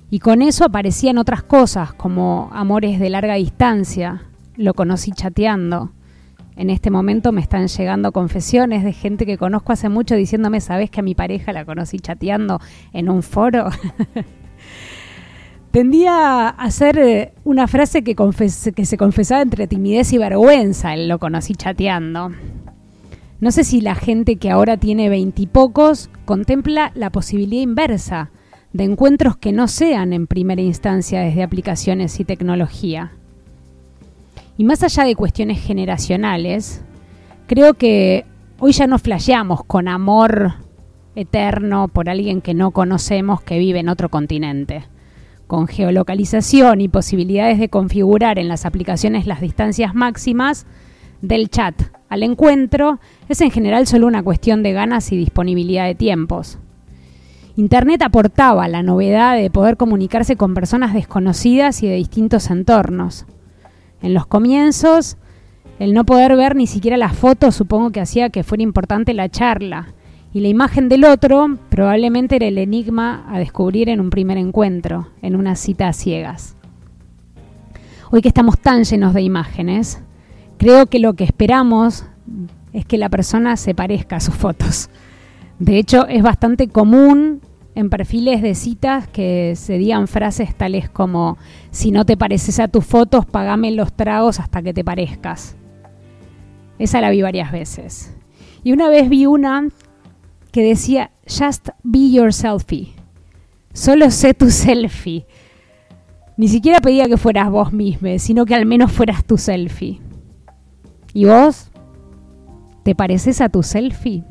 [0.10, 4.24] Y con eso aparecían otras cosas, como amores de larga distancia.
[4.56, 5.92] Lo conocí chateando.
[6.56, 10.92] En este momento me están llegando confesiones de gente que conozco hace mucho diciéndome, ¿sabes
[10.92, 12.60] que a mi pareja la conocí chateando
[12.94, 13.70] en un foro?
[15.72, 18.16] Tendía a ser eh, una frase que,
[18.86, 22.32] se confesaba entre timidez y vergüenza, el lo conocí chateando.
[23.40, 28.32] No sé si la gente que ahora tiene veintipocos contempla la posibilidad inversa
[28.74, 33.14] de encuentros que no sean en primera instancia desde aplicaciones y tecnología.
[34.58, 36.84] Y más allá de cuestiones generacionales,
[37.48, 38.26] creo que
[38.60, 40.56] hoy ya no flasheamos con amor
[41.16, 44.84] eterno por alguien que no conocemos que vive en otro continente.
[45.52, 50.66] Con geolocalización y posibilidades de configurar en las aplicaciones las distancias máximas
[51.22, 51.76] del chat
[52.08, 56.58] al encuentro, es en general solo una cuestión de ganas y disponibilidad de tiempos.
[57.58, 63.26] Internet aportaba la novedad de poder comunicarse con personas desconocidas y de distintos entornos.
[64.02, 65.18] En los comienzos,
[65.80, 69.28] el no poder ver ni siquiera las fotos supongo que hacía que fuera importante la
[69.28, 69.96] charla,
[70.34, 75.10] y la imagen del otro probablemente era el enigma a descubrir en un primer encuentro,
[75.22, 76.56] en una cita a ciegas.
[78.12, 80.02] Hoy que estamos tan llenos de imágenes,
[80.58, 82.06] creo que lo que esperamos
[82.74, 84.90] es que la persona se parezca a sus fotos.
[85.60, 87.42] De hecho, es bastante común
[87.76, 91.38] en perfiles de citas que se digan frases tales como
[91.72, 95.56] si no te pareces a tus fotos, pagame los tragos hasta que te parezcas.
[96.80, 98.16] Esa la vi varias veces.
[98.64, 99.68] Y una vez vi una
[100.52, 102.94] que decía, just be your selfie.
[103.74, 105.26] Solo sé tu selfie.
[106.38, 110.02] Ni siquiera pedía que fueras vos mismo, sino que al menos fueras tu selfie.
[111.14, 111.72] ¿Y vos?
[112.84, 114.24] ¿Te pareces a tu selfie?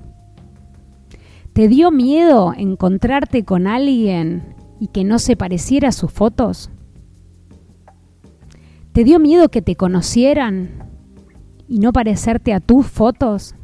[1.53, 6.71] ¿Te dio miedo encontrarte con alguien y que no se pareciera a sus fotos?
[8.93, 10.89] ¿Te dio miedo que te conocieran
[11.69, 13.55] y no parecerte a tus fotos?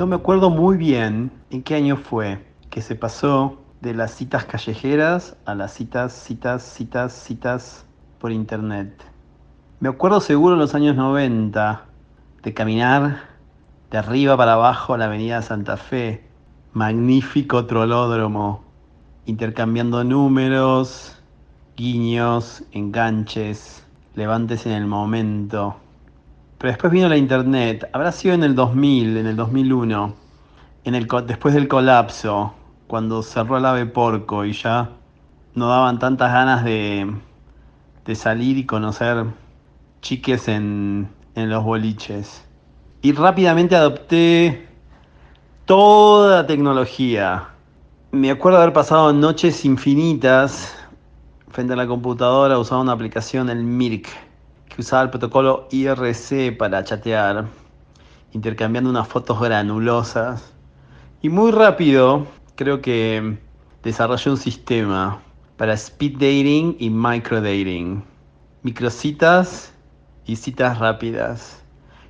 [0.00, 4.46] No me acuerdo muy bien en qué año fue que se pasó de las citas
[4.46, 7.84] callejeras a las citas, citas, citas, citas
[8.18, 8.94] por internet.
[9.78, 11.84] Me acuerdo seguro en los años 90
[12.42, 13.24] de caminar
[13.90, 16.26] de arriba para abajo a la avenida Santa Fe,
[16.72, 18.64] magnífico trolódromo,
[19.26, 21.14] intercambiando números,
[21.76, 23.84] guiños, enganches,
[24.14, 25.76] levantes en el momento.
[26.60, 30.14] Pero después vino la internet, habrá sido en el 2000, en el 2001,
[30.84, 32.52] en el, después del colapso,
[32.86, 34.90] cuando cerró el ave porco y ya
[35.54, 37.10] no daban tantas ganas de,
[38.04, 39.24] de salir y conocer
[40.02, 42.44] chiques en, en los boliches.
[43.00, 44.68] Y rápidamente adopté
[45.64, 47.48] toda tecnología.
[48.12, 50.76] Me acuerdo haber pasado noches infinitas
[51.48, 54.10] frente a la computadora usando una aplicación, el Mirk,
[54.80, 57.46] usaba el protocolo IRC para chatear,
[58.32, 60.52] intercambiando unas fotos granulosas.
[61.22, 62.26] Y muy rápido,
[62.56, 63.38] creo que
[63.82, 65.20] desarrollé un sistema
[65.56, 68.02] para speed dating y micro dating.
[68.62, 69.72] Microcitas
[70.24, 71.62] y citas rápidas.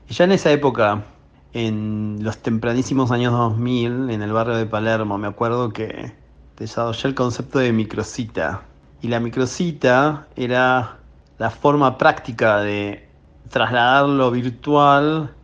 [0.08, 1.04] Y ya en esa época,
[1.52, 6.12] en los tempranísimos años 2000, en el barrio de Palermo, me acuerdo que
[6.56, 8.62] desarrollé el concepto de microcita.
[9.02, 10.99] Y la microcita era
[11.40, 13.08] la forma práctica de
[13.48, 15.34] trasladar lo virtual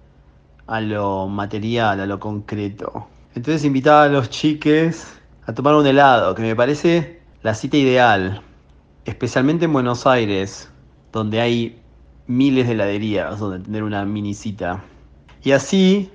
[0.66, 3.08] a lo material, a lo concreto.
[3.34, 8.42] Entonces invitaba a los chiques a tomar un helado, que me parece la cita ideal,
[9.06, 10.70] especialmente en Buenos Aires,
[11.12, 11.80] donde hay
[12.26, 14.84] miles de heladerías donde tener una mini cita.
[15.44, 16.10] Y así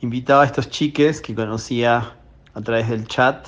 [0.00, 2.16] invitaba a estos chiques que conocía
[2.54, 3.46] a través del chat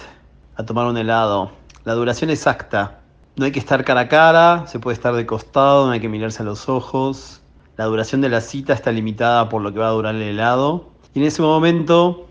[0.54, 1.50] a tomar un helado.
[1.82, 3.00] La duración exacta.
[3.36, 6.08] No hay que estar cara a cara, se puede estar de costado, no hay que
[6.08, 7.40] mirarse a los ojos.
[7.76, 10.90] La duración de la cita está limitada por lo que va a durar el helado.
[11.14, 12.28] Y en ese momento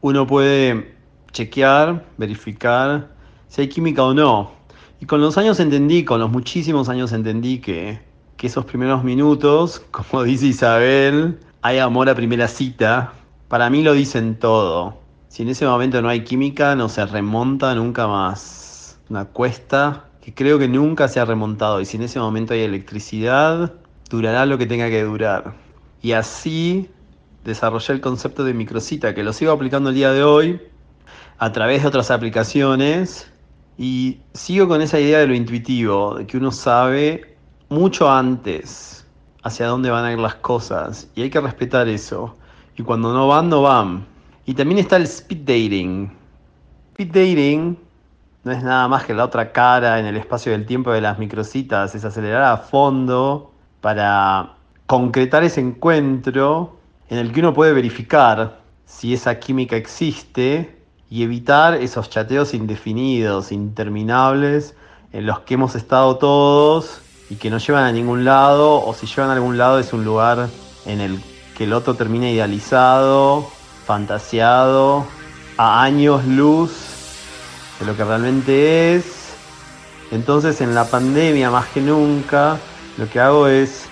[0.00, 0.94] uno puede
[1.32, 3.08] chequear, verificar
[3.48, 4.52] si hay química o no.
[5.00, 7.98] Y con los años entendí, con los muchísimos años entendí que,
[8.36, 13.12] que esos primeros minutos, como dice Isabel, hay amor a primera cita.
[13.48, 14.98] Para mí lo dicen todo.
[15.26, 19.00] Si en ese momento no hay química, no se remonta nunca más.
[19.10, 21.82] Una cuesta que creo que nunca se ha remontado.
[21.82, 23.74] Y si en ese momento hay electricidad,
[24.08, 25.54] durará lo que tenga que durar.
[26.00, 26.88] Y así
[27.44, 30.62] desarrollé el concepto de microcita, que lo sigo aplicando el día de hoy
[31.36, 33.30] a través de otras aplicaciones.
[33.76, 37.36] Y sigo con esa idea de lo intuitivo, de que uno sabe
[37.68, 39.06] mucho antes
[39.42, 41.06] hacia dónde van a ir las cosas.
[41.14, 42.34] Y hay que respetar eso.
[42.78, 44.06] Y cuando no van, no van.
[44.46, 46.10] Y también está el speed dating.
[46.92, 47.83] Speed dating
[48.44, 51.18] no es nada más que la otra cara en el espacio del tiempo de las
[51.18, 54.52] microcitas, es acelerar a fondo para
[54.86, 56.76] concretar ese encuentro
[57.08, 60.78] en el que uno puede verificar si esa química existe
[61.08, 64.74] y evitar esos chateos indefinidos, interminables,
[65.12, 69.06] en los que hemos estado todos y que no llevan a ningún lado, o si
[69.06, 70.48] llevan a algún lado es un lugar
[70.84, 71.18] en el
[71.56, 73.48] que el otro termina idealizado,
[73.86, 75.06] fantasiado,
[75.56, 76.93] a años luz
[77.78, 79.04] de lo que realmente es.
[80.10, 82.58] Entonces en la pandemia más que nunca
[82.96, 83.86] lo que hago es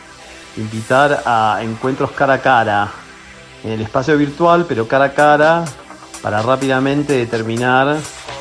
[0.56, 2.92] invitar a encuentros cara a cara
[3.64, 5.64] en el espacio virtual, pero cara a cara,
[6.22, 7.96] para rápidamente determinar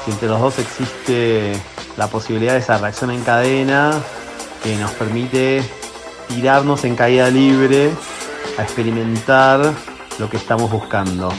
[0.05, 1.53] si entre los dos existe
[1.97, 3.91] la posibilidad de esa reacción en cadena
[4.63, 5.63] que nos permite
[6.27, 7.91] tirarnos en caída libre
[8.57, 9.73] a experimentar
[10.19, 11.31] lo que estamos buscando.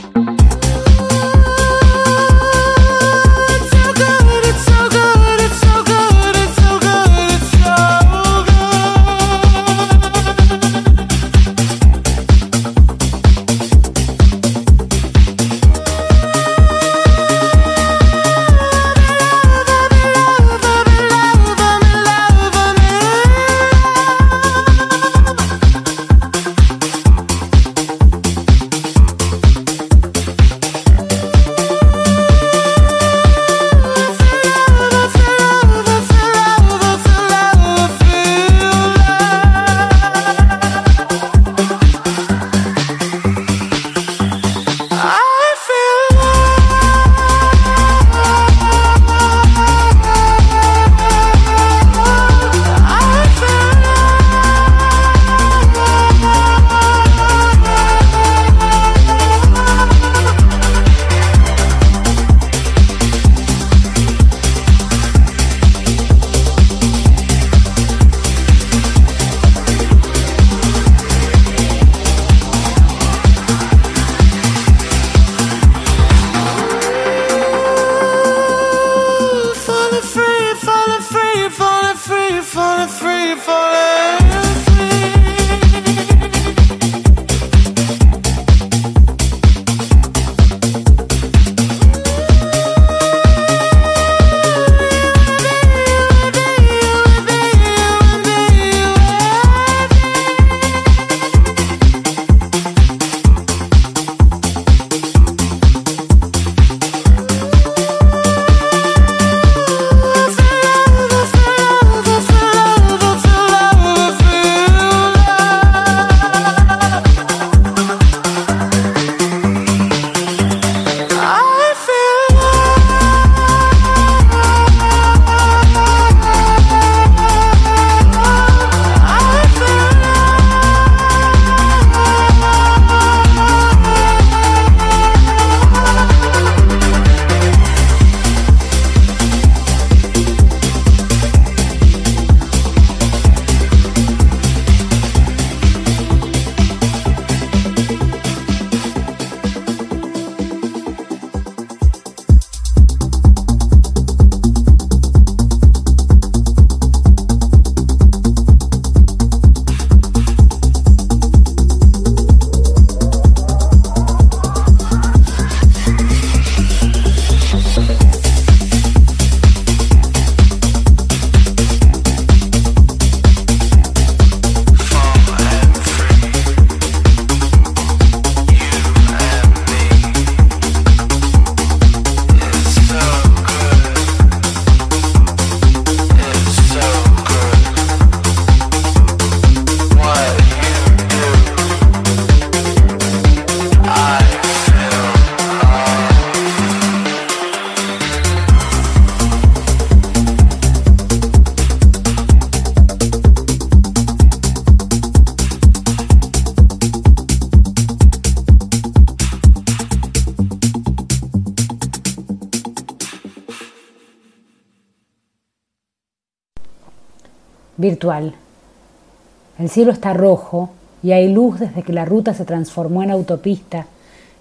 [219.59, 220.71] El cielo está rojo
[221.03, 223.87] y hay luz desde que la ruta se transformó en autopista,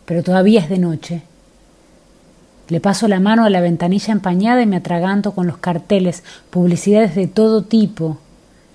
[0.05, 1.21] pero todavía es de noche.
[2.69, 7.15] Le paso la mano a la ventanilla empañada y me atraganto con los carteles, publicidades
[7.15, 8.17] de todo tipo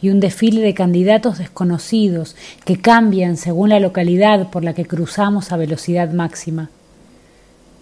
[0.00, 5.50] y un desfile de candidatos desconocidos que cambian según la localidad por la que cruzamos
[5.50, 6.70] a velocidad máxima.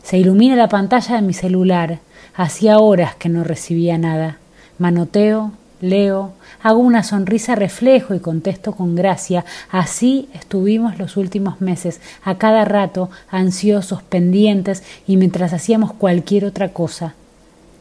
[0.04, 1.98] Se ilumina la pantalla de mi celular.
[2.34, 4.38] Hacía horas que no recibía nada.
[4.78, 5.52] Manoteo,
[5.84, 6.32] leo,
[6.62, 9.44] hago una sonrisa reflejo y contesto con gracia.
[9.70, 16.70] Así estuvimos los últimos meses, a cada rato, ansiosos, pendientes y mientras hacíamos cualquier otra
[16.70, 17.14] cosa.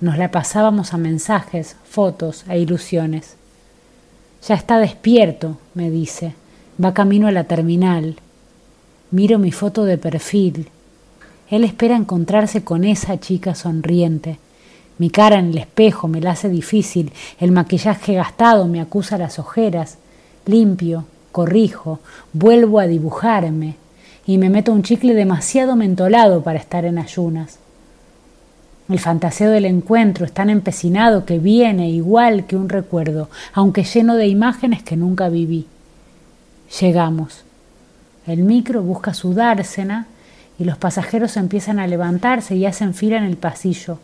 [0.01, 3.35] Nos la pasábamos a mensajes, fotos e ilusiones.
[4.47, 6.35] Ya está despierto, me dice.
[6.83, 8.17] Va camino a la terminal.
[9.11, 10.67] Miro mi foto de perfil.
[11.49, 14.39] Él espera encontrarse con esa chica sonriente.
[14.97, 19.39] Mi cara en el espejo me la hace difícil, el maquillaje gastado me acusa las
[19.39, 19.97] ojeras.
[20.45, 21.99] Limpio, corrijo,
[22.33, 23.75] vuelvo a dibujarme
[24.25, 27.59] y me meto un chicle demasiado mentolado para estar en ayunas.
[28.89, 34.15] El fantaseo del encuentro es tan empecinado que viene igual que un recuerdo, aunque lleno
[34.15, 35.67] de imágenes que nunca viví.
[36.79, 37.43] Llegamos.
[38.27, 40.07] El micro busca su dársena
[40.59, 43.99] y los pasajeros empiezan a levantarse y hacen fila en el pasillo.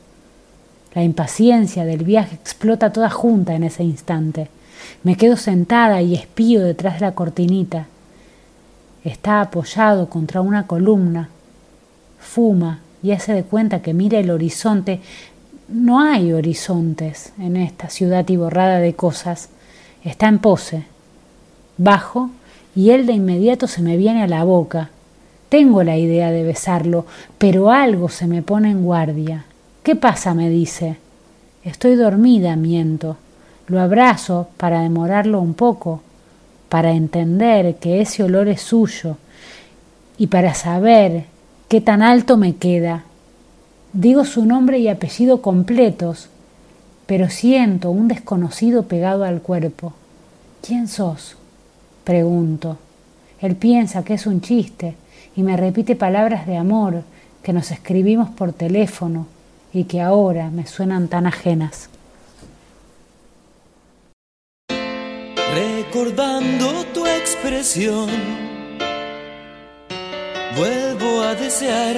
[0.94, 4.50] La impaciencia del viaje explota toda junta en ese instante.
[5.04, 7.88] Me quedo sentada y espío detrás de la cortinita.
[9.04, 11.30] Está apoyado contra una columna.
[12.20, 15.00] Fuma y hace de cuenta que mira el horizonte.
[15.68, 19.50] No hay horizontes en esta ciudad tiborrada de cosas.
[20.04, 20.86] Está en pose.
[21.78, 22.32] Bajo
[22.76, 24.90] y él de inmediato se me viene a la boca.
[25.50, 27.06] Tengo la idea de besarlo,
[27.38, 29.46] pero algo se me pone en guardia.
[29.90, 30.36] ¿Qué pasa?
[30.36, 30.98] me dice.
[31.64, 33.18] Estoy dormida, miento.
[33.66, 36.02] Lo abrazo para demorarlo un poco,
[36.70, 39.18] para entender que ese olor es suyo
[40.20, 41.24] y para saber
[41.68, 43.04] qué tan alto me queda.
[43.92, 46.30] Digo su nombre y apellido completos,
[47.08, 49.94] pero siento un desconocido pegado al cuerpo.
[50.62, 51.36] ¿Quién sos?
[52.04, 52.78] pregunto.
[53.42, 54.94] Él piensa que es un chiste
[55.36, 57.02] y me repite palabras de amor
[57.42, 59.26] que nos escribimos por teléfono
[59.74, 61.89] y que ahora me suenan tan ajenas.
[65.53, 68.09] Recordando tu expresión,
[70.55, 71.97] vuelvo a desear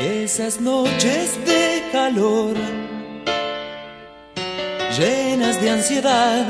[0.00, 2.56] esas noches de calor
[4.96, 6.46] llenas de ansiedad.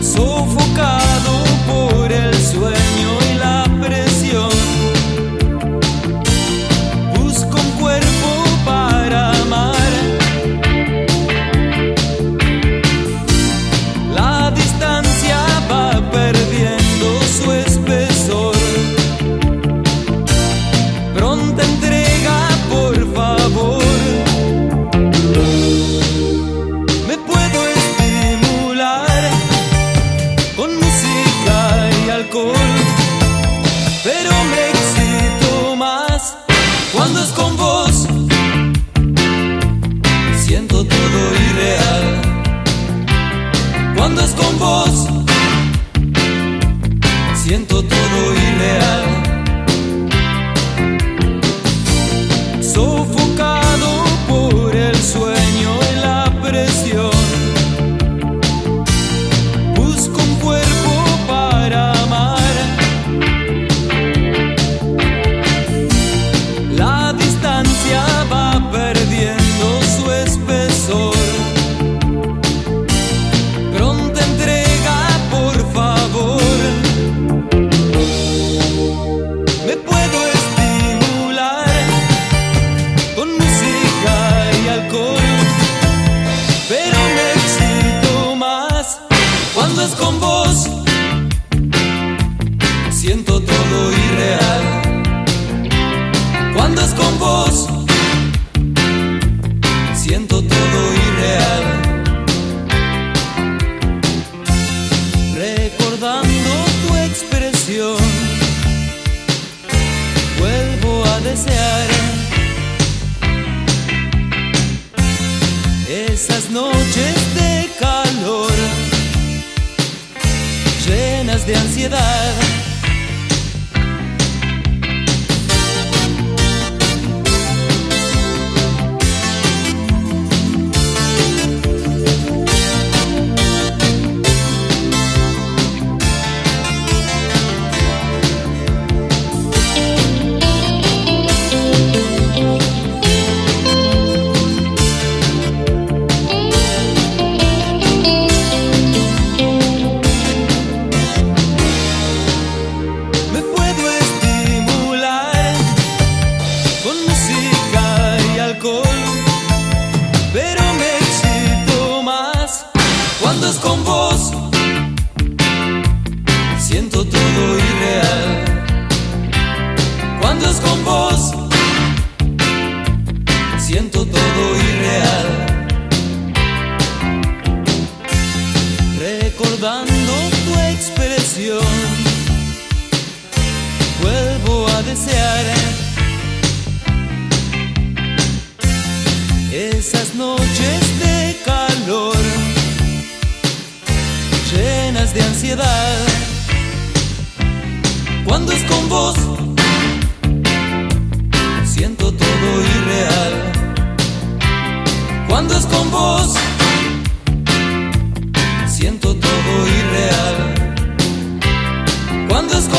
[0.00, 2.75] sofocado por el suelo.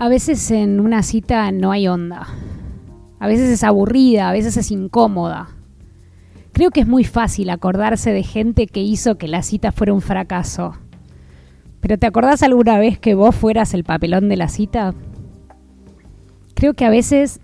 [0.00, 2.26] A veces en una cita no hay onda.
[3.18, 5.50] A veces es aburrida, a veces es incómoda.
[6.52, 10.00] Creo que es muy fácil acordarse de gente que hizo que la cita fuera un
[10.00, 10.72] fracaso.
[11.80, 14.94] Pero ¿te acordás alguna vez que vos fueras el papelón de la cita?
[16.54, 17.40] Creo que a veces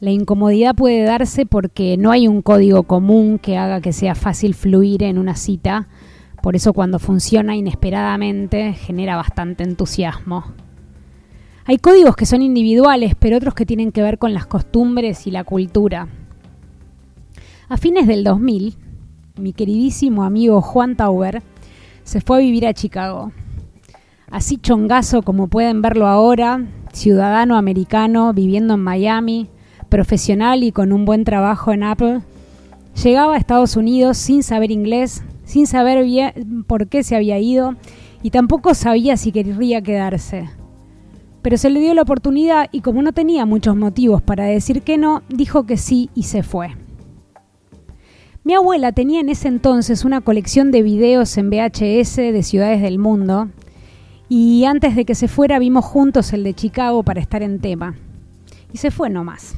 [0.00, 4.54] la incomodidad puede darse porque no hay un código común que haga que sea fácil
[4.54, 5.86] fluir en una cita.
[6.42, 10.56] Por eso cuando funciona inesperadamente genera bastante entusiasmo.
[11.70, 15.30] Hay códigos que son individuales, pero otros que tienen que ver con las costumbres y
[15.30, 16.08] la cultura.
[17.68, 18.74] A fines del 2000,
[19.36, 21.44] mi queridísimo amigo Juan Tauber
[22.02, 23.30] se fue a vivir a Chicago.
[24.32, 29.46] Así chongazo como pueden verlo ahora, ciudadano americano viviendo en Miami,
[29.88, 32.22] profesional y con un buen trabajo en Apple,
[33.00, 37.76] llegaba a Estados Unidos sin saber inglés, sin saber bien por qué se había ido
[38.24, 40.48] y tampoco sabía si querría quedarse.
[41.42, 44.98] Pero se le dio la oportunidad y como no tenía muchos motivos para decir que
[44.98, 46.76] no, dijo que sí y se fue.
[48.42, 52.98] Mi abuela tenía en ese entonces una colección de videos en VHS de ciudades del
[52.98, 53.48] mundo
[54.28, 57.96] y antes de que se fuera vimos juntos el de Chicago para estar en tema.
[58.72, 59.56] Y se fue nomás.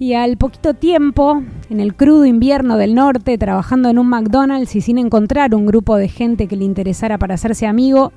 [0.00, 4.80] Y al poquito tiempo, en el crudo invierno del norte, trabajando en un McDonald's y
[4.80, 8.12] sin encontrar un grupo de gente que le interesara para hacerse amigo,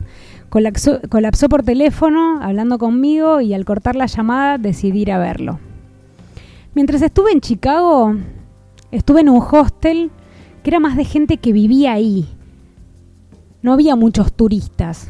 [0.52, 5.60] colapsó, por teléfono hablando conmigo y al cortar la llamada decidí ir a verlo.
[6.76, 8.16] Mientras estuve en Chicago,
[8.92, 10.12] estuve en un hostel
[10.62, 12.28] que era más de gente que vivía ahí.
[13.62, 15.10] No había muchos turistas.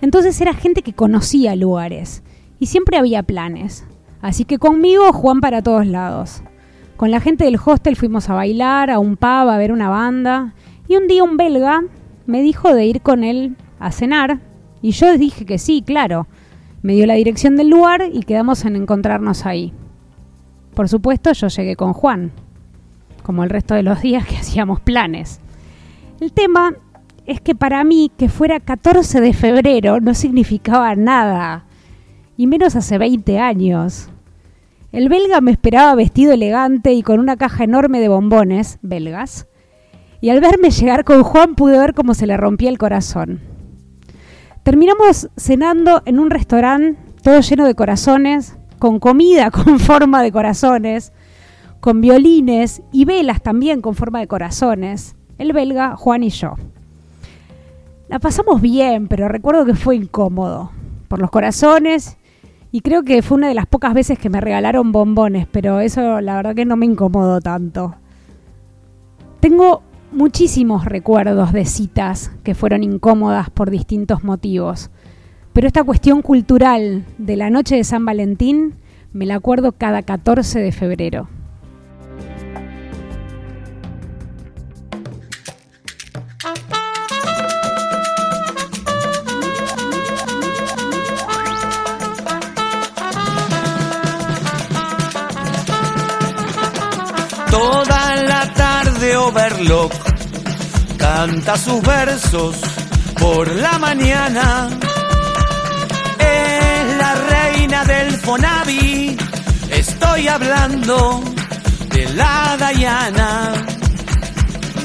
[0.00, 2.24] Entonces era gente que conocía lugares
[2.58, 3.84] y siempre había planes.
[4.20, 6.42] Así que conmigo Juan para todos lados.
[6.96, 10.54] Con la gente del hostel fuimos a bailar, a un pub, a ver una banda.
[10.88, 11.84] Y un día un belga
[12.26, 14.38] me dijo de ir con él a cenar.
[14.80, 16.28] Y yo dije que sí, claro.
[16.82, 19.72] Me dio la dirección del lugar y quedamos en encontrarnos ahí.
[20.74, 22.30] Por supuesto, yo llegué con Juan,
[23.22, 25.40] como el resto de los días que hacíamos planes.
[26.20, 26.74] El tema
[27.26, 31.64] es que para mí que fuera 14 de febrero no significaba nada,
[32.36, 34.10] y menos hace 20 años.
[34.92, 39.46] El belga me esperaba vestido elegante y con una caja enorme de bombones, belgas,
[40.20, 43.40] y al verme llegar con Juan pude ver cómo se le rompía el corazón.
[44.62, 51.12] Terminamos cenando en un restaurante todo lleno de corazones, con comida con forma de corazones,
[51.80, 56.54] con violines y velas también con forma de corazones, el belga, Juan y yo.
[58.08, 60.70] La pasamos bien, pero recuerdo que fue incómodo,
[61.08, 62.16] por los corazones,
[62.72, 66.20] y creo que fue una de las pocas veces que me regalaron bombones, pero eso
[66.20, 67.94] la verdad que no me incomodó tanto.
[69.40, 69.82] Tengo
[70.12, 74.90] muchísimos recuerdos de citas que fueron incómodas por distintos motivos,
[75.52, 78.74] pero esta cuestión cultural de la noche de San Valentín
[79.12, 81.28] me la acuerdo cada 14 de febrero.
[97.50, 97.99] Toda
[99.20, 99.92] Overlock
[100.96, 102.56] canta sus versos
[103.18, 104.68] por la mañana.
[106.18, 109.16] Es la reina del Fonavi.
[109.70, 111.22] Estoy hablando
[111.90, 113.52] de la Dayana.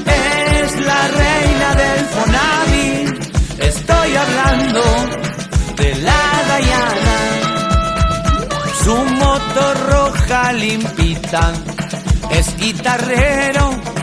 [0.05, 3.19] Es la reina del Fonavi.
[3.59, 4.83] Estoy hablando
[5.77, 7.17] de la Dayana.
[8.83, 11.53] Su moto roja limpita
[12.31, 13.95] es guitarrero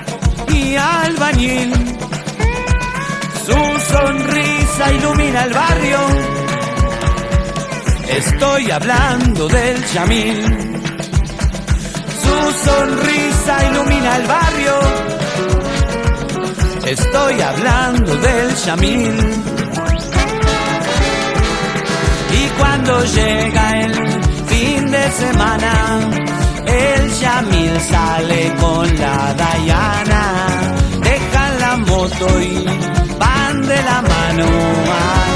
[0.76, 1.72] albañil.
[3.46, 5.98] Su sonrisa ilumina el barrio.
[8.08, 10.38] Estoy hablando del chamil.
[12.22, 12.36] Su
[12.68, 14.74] sonrisa ilumina el barrio.
[16.86, 19.16] Estoy hablando del chamil.
[22.40, 23.94] Y cuando llega el
[24.46, 25.72] fin de semana,
[26.66, 30.24] el Yamil sale con la Dayana,
[31.02, 32.64] dejan la moto y
[33.18, 34.44] van de la mano.
[35.02, 35.32] Ay,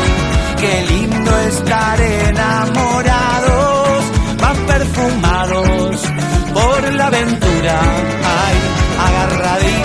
[0.60, 4.04] qué lindo estar enamorados,
[4.40, 6.02] van perfumados
[6.54, 7.80] por la aventura.
[8.42, 8.56] Ay,
[9.06, 9.75] agarradito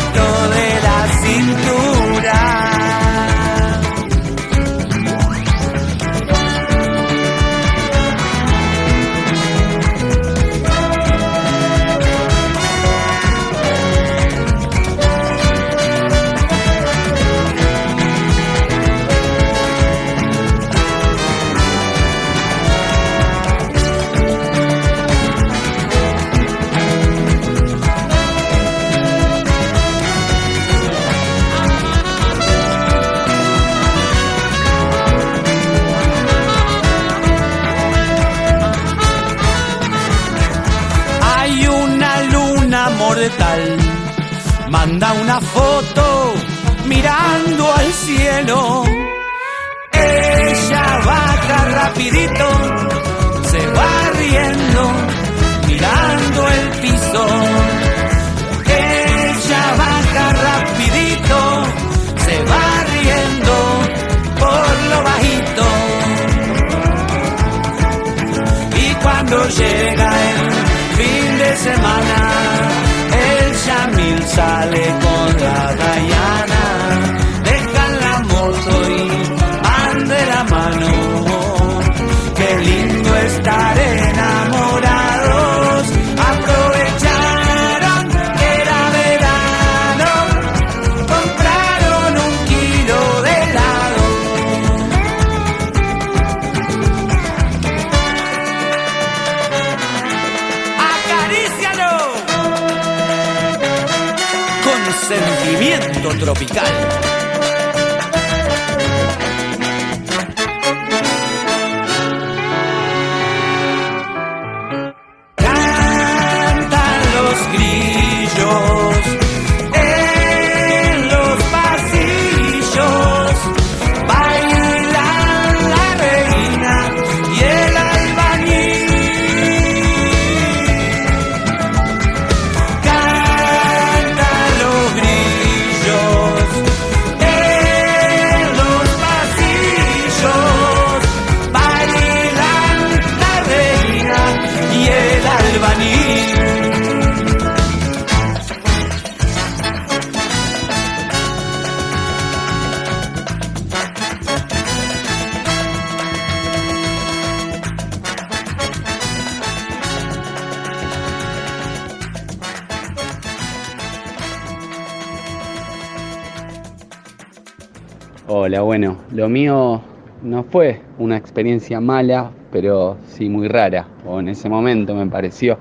[168.34, 169.82] Hola, bueno, lo mío
[170.24, 175.58] no fue una experiencia mala, pero sí muy rara, o en ese momento me pareció.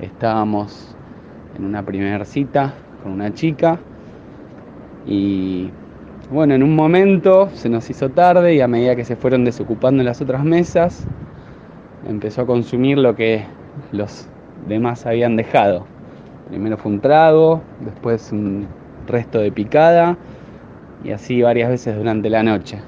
[0.00, 0.96] Estábamos
[1.56, 3.78] en una primera cita con una chica
[5.06, 5.70] y
[6.32, 10.02] bueno, en un momento se nos hizo tarde y a medida que se fueron desocupando
[10.02, 11.06] las otras mesas,
[12.08, 13.44] empezó a consumir lo que
[13.92, 14.26] los
[14.66, 15.86] demás habían dejado.
[16.48, 18.66] Primero fue un trago, después un
[19.06, 20.16] resto de picada
[21.04, 22.78] y así varias veces durante la noche.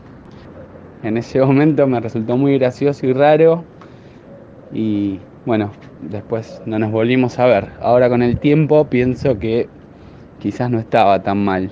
[1.02, 3.64] En ese momento me resultó muy gracioso y raro
[4.72, 7.68] y bueno, después no nos volvimos a ver.
[7.80, 9.68] Ahora con el tiempo pienso que
[10.40, 11.70] quizás no estaba tan mal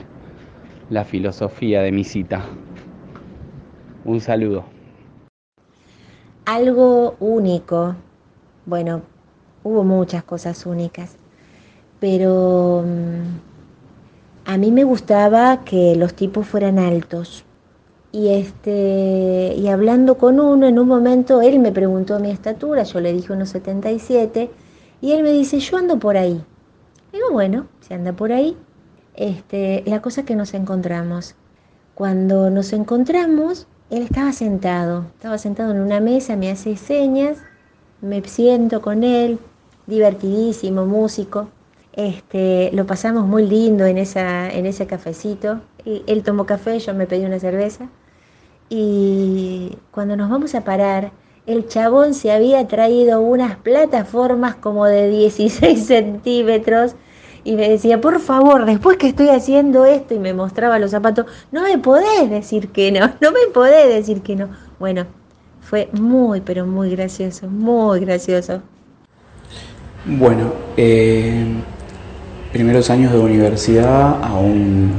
[0.90, 2.44] la filosofía de mi cita.
[4.04, 4.64] Un saludo.
[6.44, 7.94] Algo único.
[8.66, 9.02] Bueno,
[9.64, 11.16] hubo muchas cosas únicas,
[11.98, 13.51] pero mm,
[14.44, 17.44] a mí me gustaba que los tipos fueran altos.
[18.12, 23.00] Y este y hablando con uno, en un momento él me preguntó mi estatura, yo
[23.00, 24.50] le dije unos 77
[25.00, 26.44] y él me dice, "Yo ando por ahí."
[27.12, 28.56] Digo, "Bueno, si anda por ahí."
[29.14, 31.34] Este, la cosa es que nos encontramos.
[31.94, 37.38] Cuando nos encontramos, él estaba sentado, estaba sentado en una mesa, me hace señas,
[38.00, 39.38] me siento con él,
[39.86, 41.48] divertidísimo, músico.
[41.94, 45.60] Este, lo pasamos muy lindo en, en ese cafecito.
[45.84, 47.88] Él tomó café, yo me pedí una cerveza.
[48.68, 51.12] Y cuando nos vamos a parar,
[51.46, 56.94] el chabón se había traído unas plataformas como de 16 centímetros
[57.44, 61.26] y me decía, por favor, después que estoy haciendo esto y me mostraba los zapatos,
[61.50, 64.48] no me podés decir que no, no me podés decir que no.
[64.78, 65.06] Bueno,
[65.60, 68.62] fue muy, pero muy gracioso, muy gracioso.
[70.04, 71.44] Bueno, eh,
[72.52, 74.92] primeros años de universidad, aún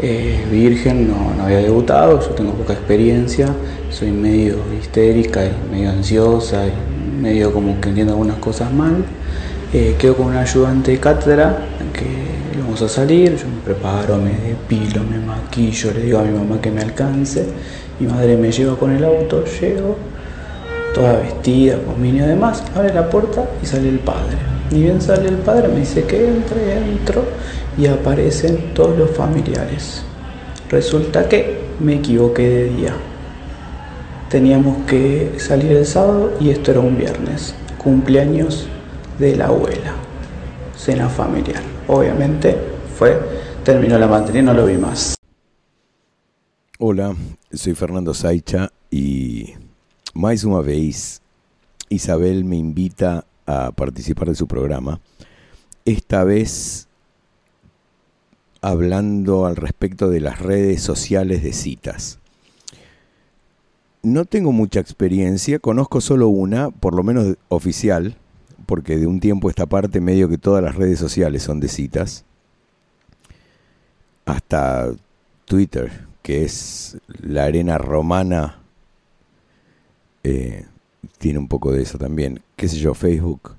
[0.00, 3.48] eh, virgen, no, no había debutado, yo tengo poca experiencia,
[3.90, 9.04] soy medio histérica y medio ansiosa y medio como que entiendo algunas cosas mal.
[9.72, 14.30] Eh, quedo con un ayudante de cátedra que íbamos a salir, yo me preparo, me
[14.30, 17.46] depilo, me maquillo, le digo a mi mamá que me alcance,
[17.98, 19.96] mi madre me lleva con el auto, llego,
[20.96, 24.38] toda vestida, con mini además, abre la puerta y sale el padre.
[24.70, 27.22] Ni bien sale el padre, me dice que entre, entro
[27.76, 30.02] y aparecen todos los familiares.
[30.70, 32.94] Resulta que me equivoqué de día.
[34.30, 38.66] Teníamos que salir el sábado y esto era un viernes, cumpleaños
[39.18, 39.92] de la abuela,
[40.78, 41.62] cena familiar.
[41.88, 42.56] Obviamente
[42.98, 43.20] fue,
[43.64, 45.14] terminó la materia y no lo vi más.
[46.78, 47.14] Olá,
[47.52, 49.52] soy Fernando Saicha y
[50.16, 51.20] mais uma vez
[51.90, 55.00] Isabel me invita a participar de su programa.
[55.84, 56.88] Esta vez
[58.62, 62.18] hablando al respecto de las redes sociales de citas.
[64.02, 68.16] No tengo mucha experiencia, conozco solo una, por lo menos oficial,
[68.64, 71.68] porque de un tiempo a esta parte medio que todas las redes sociales son de
[71.68, 72.24] citas.
[74.24, 74.90] Hasta
[75.44, 78.65] Twitter, que es la arena romana,
[80.28, 80.66] eh,
[81.18, 82.40] tiene un poco de eso también.
[82.56, 82.94] ¿Qué sé yo?
[82.94, 83.54] Facebook.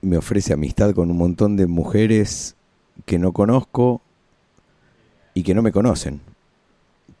[0.00, 2.56] me ofrece amistad con un montón de mujeres
[3.04, 4.00] que no conozco
[5.34, 6.20] y que no me conocen,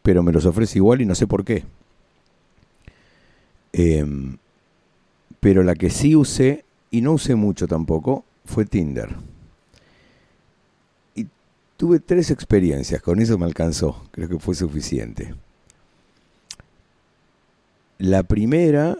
[0.02, 1.64] pero me los ofrece igual y no sé por qué.
[3.72, 4.38] Em,
[5.38, 9.14] pero la que sí usé, y no usé mucho tampoco, fue Tinder.
[11.14, 11.28] Y
[11.76, 15.34] tuve tres experiencias, con eso me alcanzó, creo que fue suficiente.
[17.98, 18.96] La primera,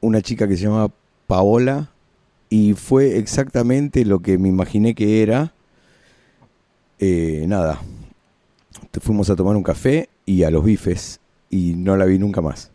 [0.00, 0.92] una chica que se llamaba
[1.26, 1.90] Paola,
[2.50, 5.54] y fue exactamente lo que me imaginé que era.
[6.98, 7.80] Eh, nada,
[9.00, 12.72] fuimos a tomar un café y a los bifes y no la vi nunca más.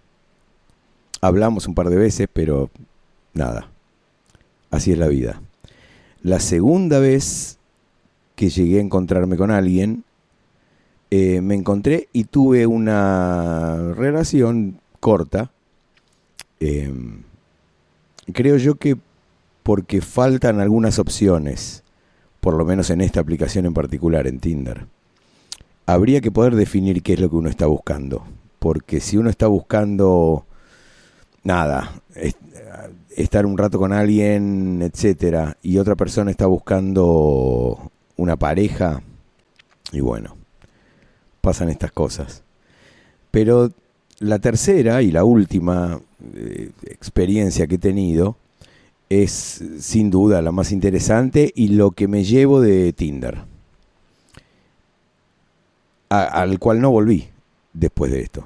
[1.19, 2.69] Hablamos un par de veces, pero
[3.33, 3.69] nada.
[4.71, 5.41] Así es la vida.
[6.21, 7.59] La segunda vez
[8.35, 10.04] que llegué a encontrarme con alguien,
[11.11, 15.51] eh, me encontré y tuve una relación corta.
[16.59, 16.93] Eh,
[18.33, 18.97] creo yo que
[19.63, 21.83] porque faltan algunas opciones,
[22.39, 24.87] por lo menos en esta aplicación en particular, en Tinder.
[25.87, 28.25] Habría que poder definir qué es lo que uno está buscando,
[28.59, 30.45] porque si uno está buscando
[31.43, 32.35] nada, es-
[33.15, 39.01] estar un rato con alguien, etcétera, y otra persona está buscando una pareja,
[39.91, 40.35] y bueno,
[41.45, 42.41] pasan estas cosas.
[43.29, 43.71] Pero
[44.17, 46.01] la tercera y la última
[46.33, 48.35] eh, experiencia que he tenido
[49.09, 53.43] es sin duda la más interesante y lo que me llevo de Tinder,
[56.09, 57.27] al cual no volví
[57.73, 58.43] después de esto.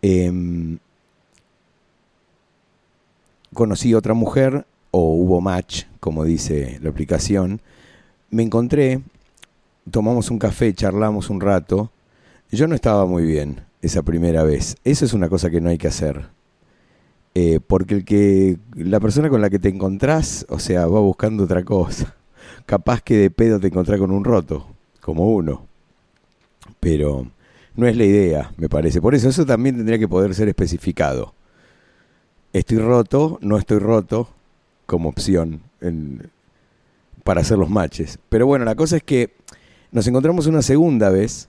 [0.00, 0.78] Em,
[3.52, 7.60] conocí otra mujer, o hubo match, como dice la aplicación.
[8.30, 9.00] Me encontré,
[9.88, 11.90] tomamos un café, charlamos un rato.
[12.50, 14.76] Yo no estaba muy bien esa primera vez.
[14.84, 16.28] Eso es una cosa que no hay que hacer.
[17.34, 21.44] Eh, porque el que la persona con la que te encontrás, o sea, va buscando
[21.44, 22.16] otra cosa.
[22.66, 24.66] Capaz que de pedo te encontrás con un roto,
[25.00, 25.66] como uno.
[26.80, 27.26] Pero
[27.76, 29.00] no es la idea, me parece.
[29.00, 31.34] Por eso eso también tendría que poder ser especificado.
[32.52, 34.28] Estoy roto, no estoy roto,
[34.86, 35.60] como opción
[37.22, 38.18] para hacer los matches.
[38.28, 39.32] Pero bueno, la cosa es que
[39.92, 41.48] nos encontramos una segunda vez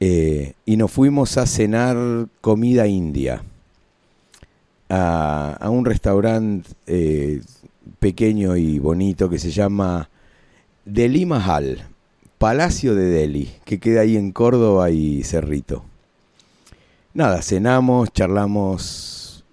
[0.00, 3.42] eh, y nos fuimos a cenar comida india
[4.88, 7.40] a, un restaurante eh,
[7.98, 10.08] pequeño y bonito que se llama
[10.84, 11.86] Delhi Mahal,
[12.38, 15.84] Palacio de Delhi, que queda ahí en Córdoba y Cerrito.
[17.14, 19.44] Nada, cenamos, charlamos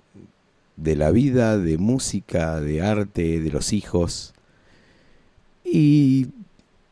[0.75, 4.33] de la vida, de música, de arte, de los hijos.
[5.63, 6.27] Y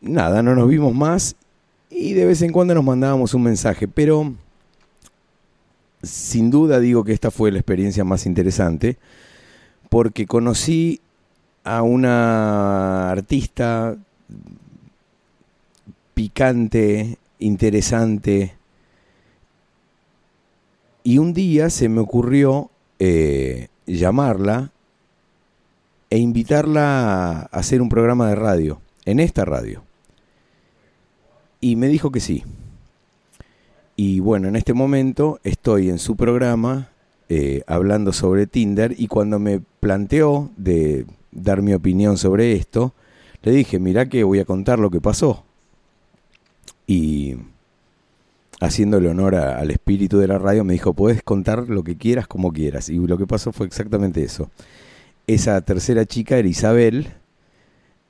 [0.01, 1.35] nada, no nos vimos más
[1.89, 4.33] y de vez en cuando nos mandábamos un mensaje, pero
[6.01, 8.97] sin duda digo que esta fue la experiencia más interesante
[9.89, 11.01] porque conocí
[11.63, 13.97] a una artista
[16.13, 18.55] picante, interesante,
[21.03, 22.69] y un día se me ocurrió
[22.99, 24.71] eh, llamarla
[26.09, 29.88] e invitarla a hacer un programa de radio, en esta radio.
[31.61, 32.43] Y me dijo que sí.
[33.95, 36.89] Y bueno, en este momento estoy en su programa
[37.27, 42.93] eh, hablando sobre Tinder y cuando me planteó de dar mi opinión sobre esto,
[43.43, 45.43] le dije, mirá que voy a contar lo que pasó.
[46.87, 47.35] Y
[48.59, 52.51] haciéndole honor al espíritu de la radio, me dijo, puedes contar lo que quieras como
[52.51, 52.89] quieras.
[52.89, 54.49] Y lo que pasó fue exactamente eso.
[55.27, 57.13] Esa tercera chica era Isabel,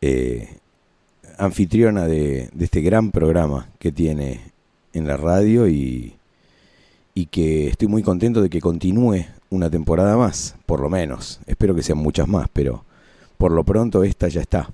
[0.02, 0.60] eh,
[1.40, 4.41] anfitriona de, este gran programa que tiene
[4.94, 6.16] en la radio y,
[7.16, 11.40] y que estoy muy contento de que continúe una temporada más, por lo menos.
[11.48, 12.84] Espero que sean muchas más, pero
[13.38, 14.70] por lo pronto esta ya está.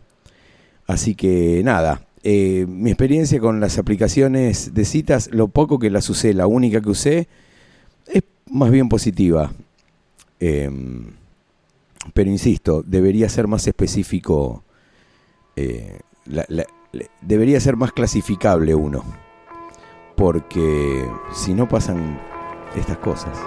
[0.88, 6.10] Así que nada, eh, mi experiencia con las aplicaciones de citas, lo poco que las
[6.10, 7.28] usé, la única que usé,
[8.08, 9.54] es más bien positiva.
[10.40, 11.12] Em,
[12.14, 14.64] pero insisto, debería ser más específico,
[15.56, 16.66] eh, la- la-
[17.22, 19.04] debería ser más clasificable uno,
[20.16, 22.20] porque si no pasan
[22.76, 23.38] estas cosas.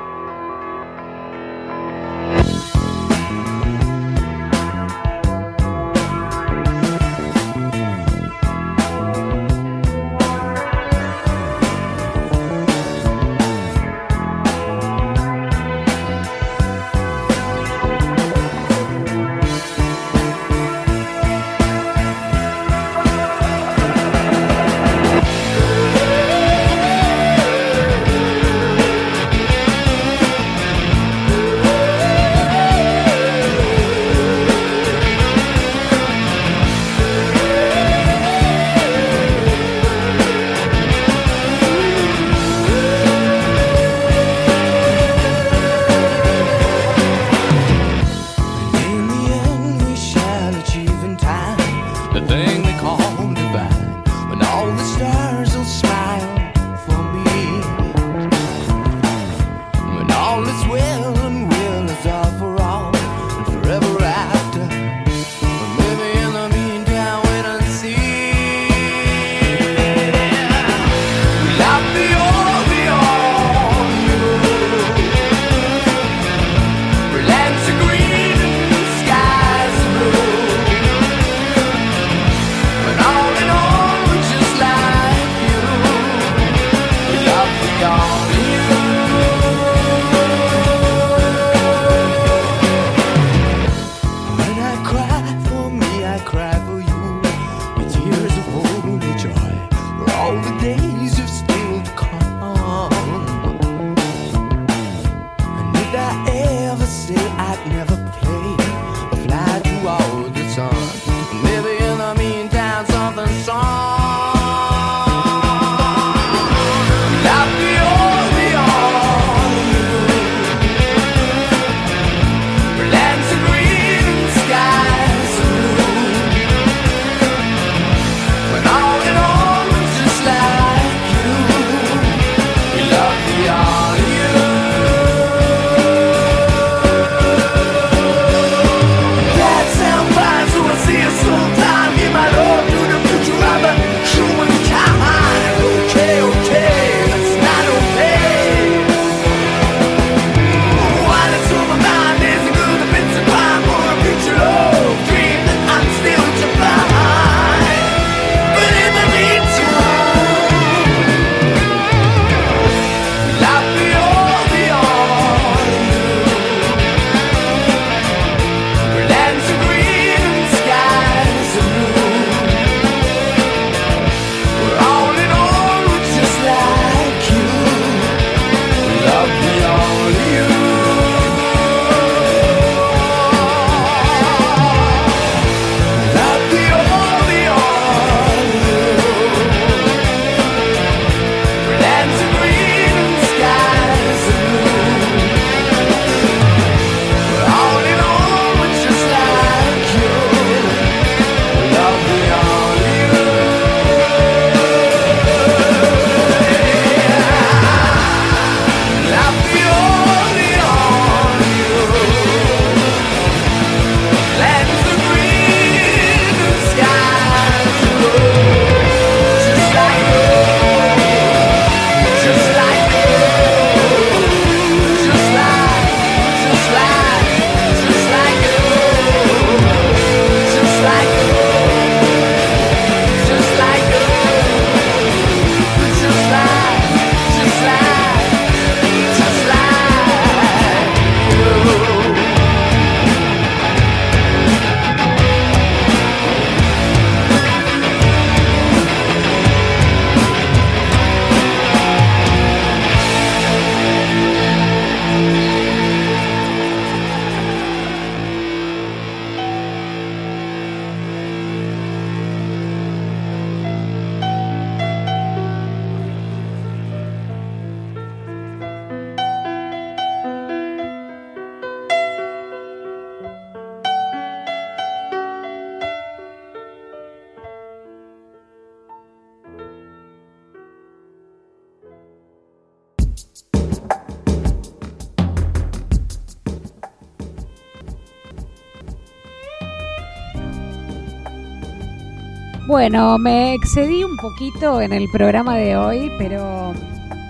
[292.91, 296.73] Bueno, me excedí un poquito en el programa de hoy, pero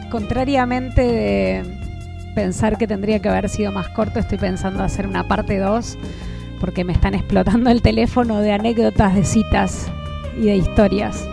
[0.08, 1.64] contrariamente de
[2.36, 5.98] pensar que tendría que haber sido más corto, estoy pensando hacer una parte 2
[6.60, 9.90] porque me están explotando el teléfono de anécdotas, de citas
[10.40, 11.28] y de historias.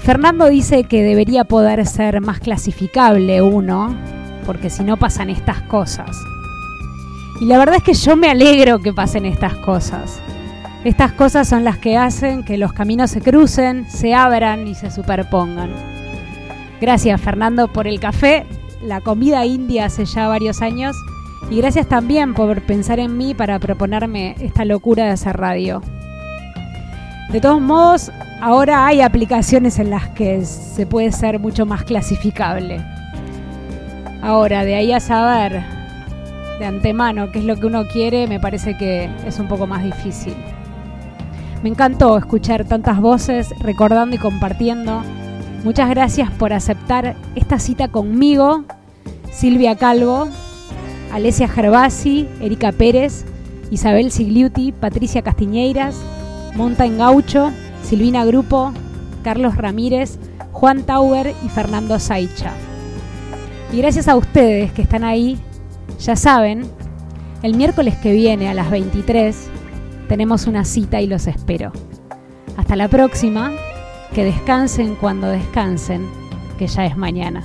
[0.00, 3.96] Fernando dice que debería poder ser más clasificable uno,
[4.44, 6.18] porque si no pasan estas cosas.
[7.40, 10.20] Y la verdad es que yo me alegro que pasen estas cosas.
[10.84, 14.90] Estas cosas son las que hacen que los caminos se crucen, se abran y se
[14.90, 15.70] superpongan.
[16.80, 18.46] Gracias Fernando por el café,
[18.82, 20.96] la comida india hace ya varios años
[21.50, 25.82] y gracias también por pensar en mí para proponerme esta locura de hacer radio.
[27.30, 32.82] De todos modos, ahora hay aplicaciones en las que se puede ser mucho más clasificable.
[34.22, 35.62] Ahora, de ahí a saber
[36.58, 39.84] de antemano qué es lo que uno quiere, me parece que es un poco más
[39.84, 40.34] difícil.
[41.62, 45.02] Me encantó escuchar tantas voces, recordando y compartiendo.
[45.62, 48.64] Muchas gracias por aceptar esta cita conmigo,
[49.30, 50.26] Silvia Calvo,
[51.12, 53.26] Alesia Gervasi, Erika Pérez,
[53.70, 55.96] Isabel Sigliuti, Patricia Castiñeiras,
[56.56, 57.50] Monta Gaucho,
[57.82, 58.72] Silvina Grupo,
[59.22, 60.18] Carlos Ramírez,
[60.52, 62.52] Juan Tauber y Fernando Saicha.
[63.70, 65.38] Y gracias a ustedes que están ahí,
[65.98, 66.62] ya saben,
[67.42, 69.50] el miércoles que viene a las 23
[70.10, 71.70] tenemos una cita y los espero.
[72.56, 73.52] Hasta la próxima,
[74.12, 76.04] que descansen cuando descansen,
[76.58, 77.44] que ya es mañana.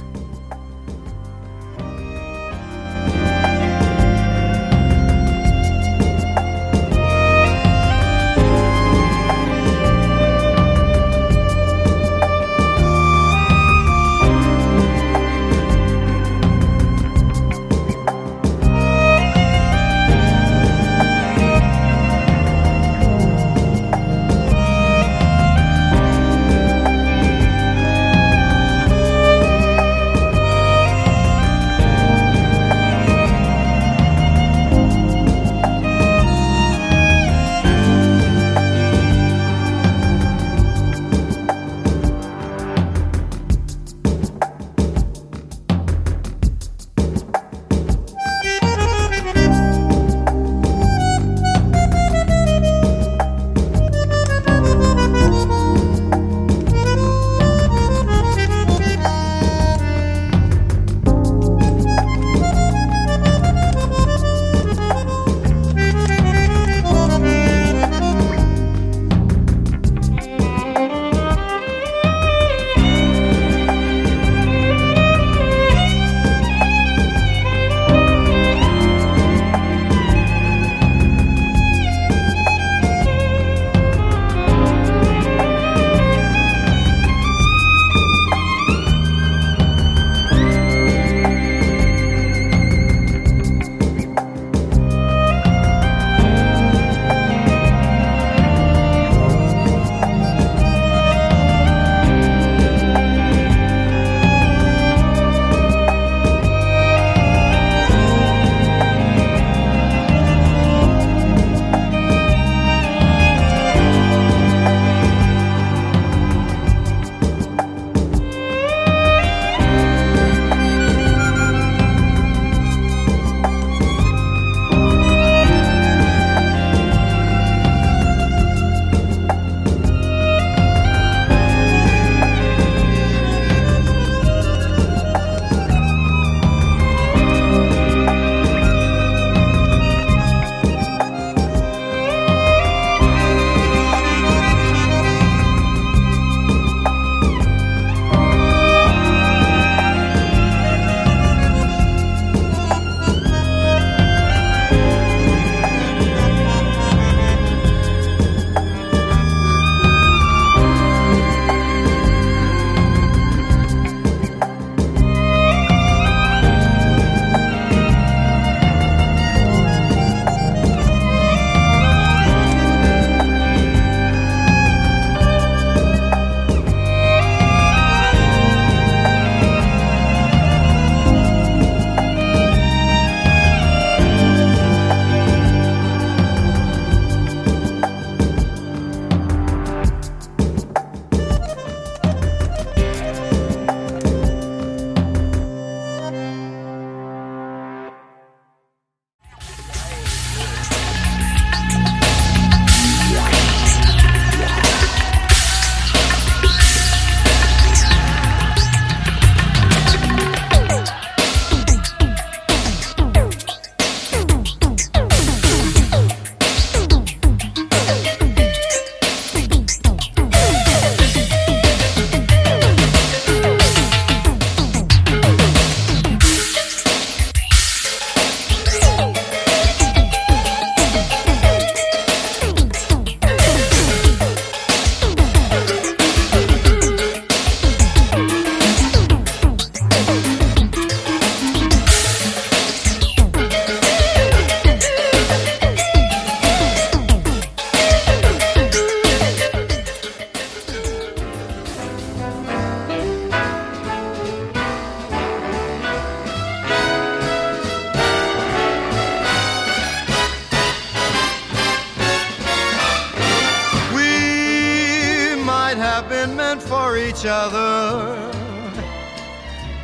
[267.15, 268.31] Each other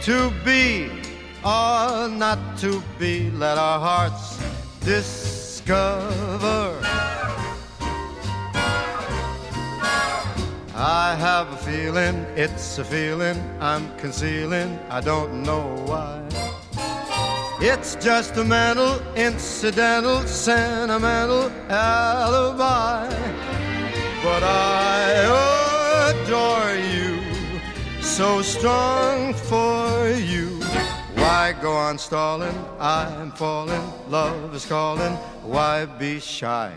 [0.02, 0.90] to be
[1.45, 3.32] or not to be.
[3.32, 4.38] Let our hearts
[4.82, 6.78] discover.
[10.76, 16.22] I have a feeling, it's a feeling I'm concealing, I don't know why.
[17.62, 23.08] It's just a mental, incidental, sentimental alibi.
[24.24, 25.62] But I
[26.12, 27.01] adore you,
[28.12, 30.48] so strong for you.
[31.16, 32.54] Why go on stalling?
[32.78, 35.14] I'm falling, love is calling.
[35.44, 36.74] Why be shy?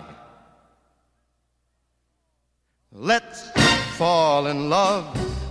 [2.92, 3.50] Let's
[3.98, 5.04] fall in love.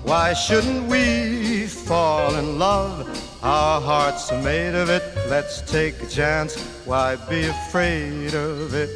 [0.05, 3.05] Why shouldn't we fall in love?
[3.43, 5.03] Our hearts are made of it.
[5.27, 6.55] Let's take a chance.
[6.85, 8.89] Why be afraid of it?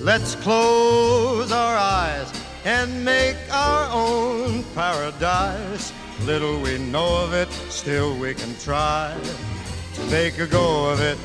[0.00, 5.92] Let's close our eyes and make our own paradise.
[6.24, 9.16] Little we know of it, still we can try
[9.94, 11.18] to make a go of it.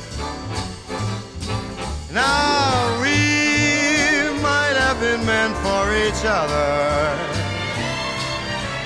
[2.13, 7.15] Now we might have been meant for each other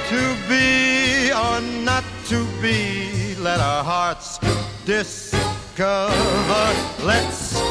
[0.10, 3.36] to be or not to be.
[3.36, 4.40] Let our hearts
[4.86, 5.46] discover.
[7.04, 7.71] Let's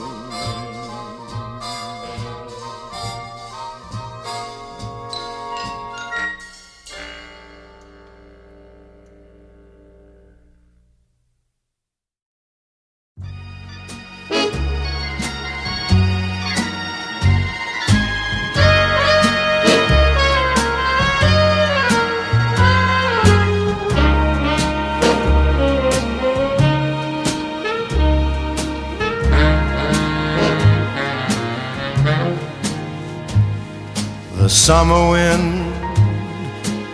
[34.61, 35.73] Summer wind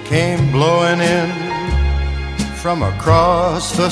[0.05, 1.29] came blowing in
[2.55, 3.89] from across the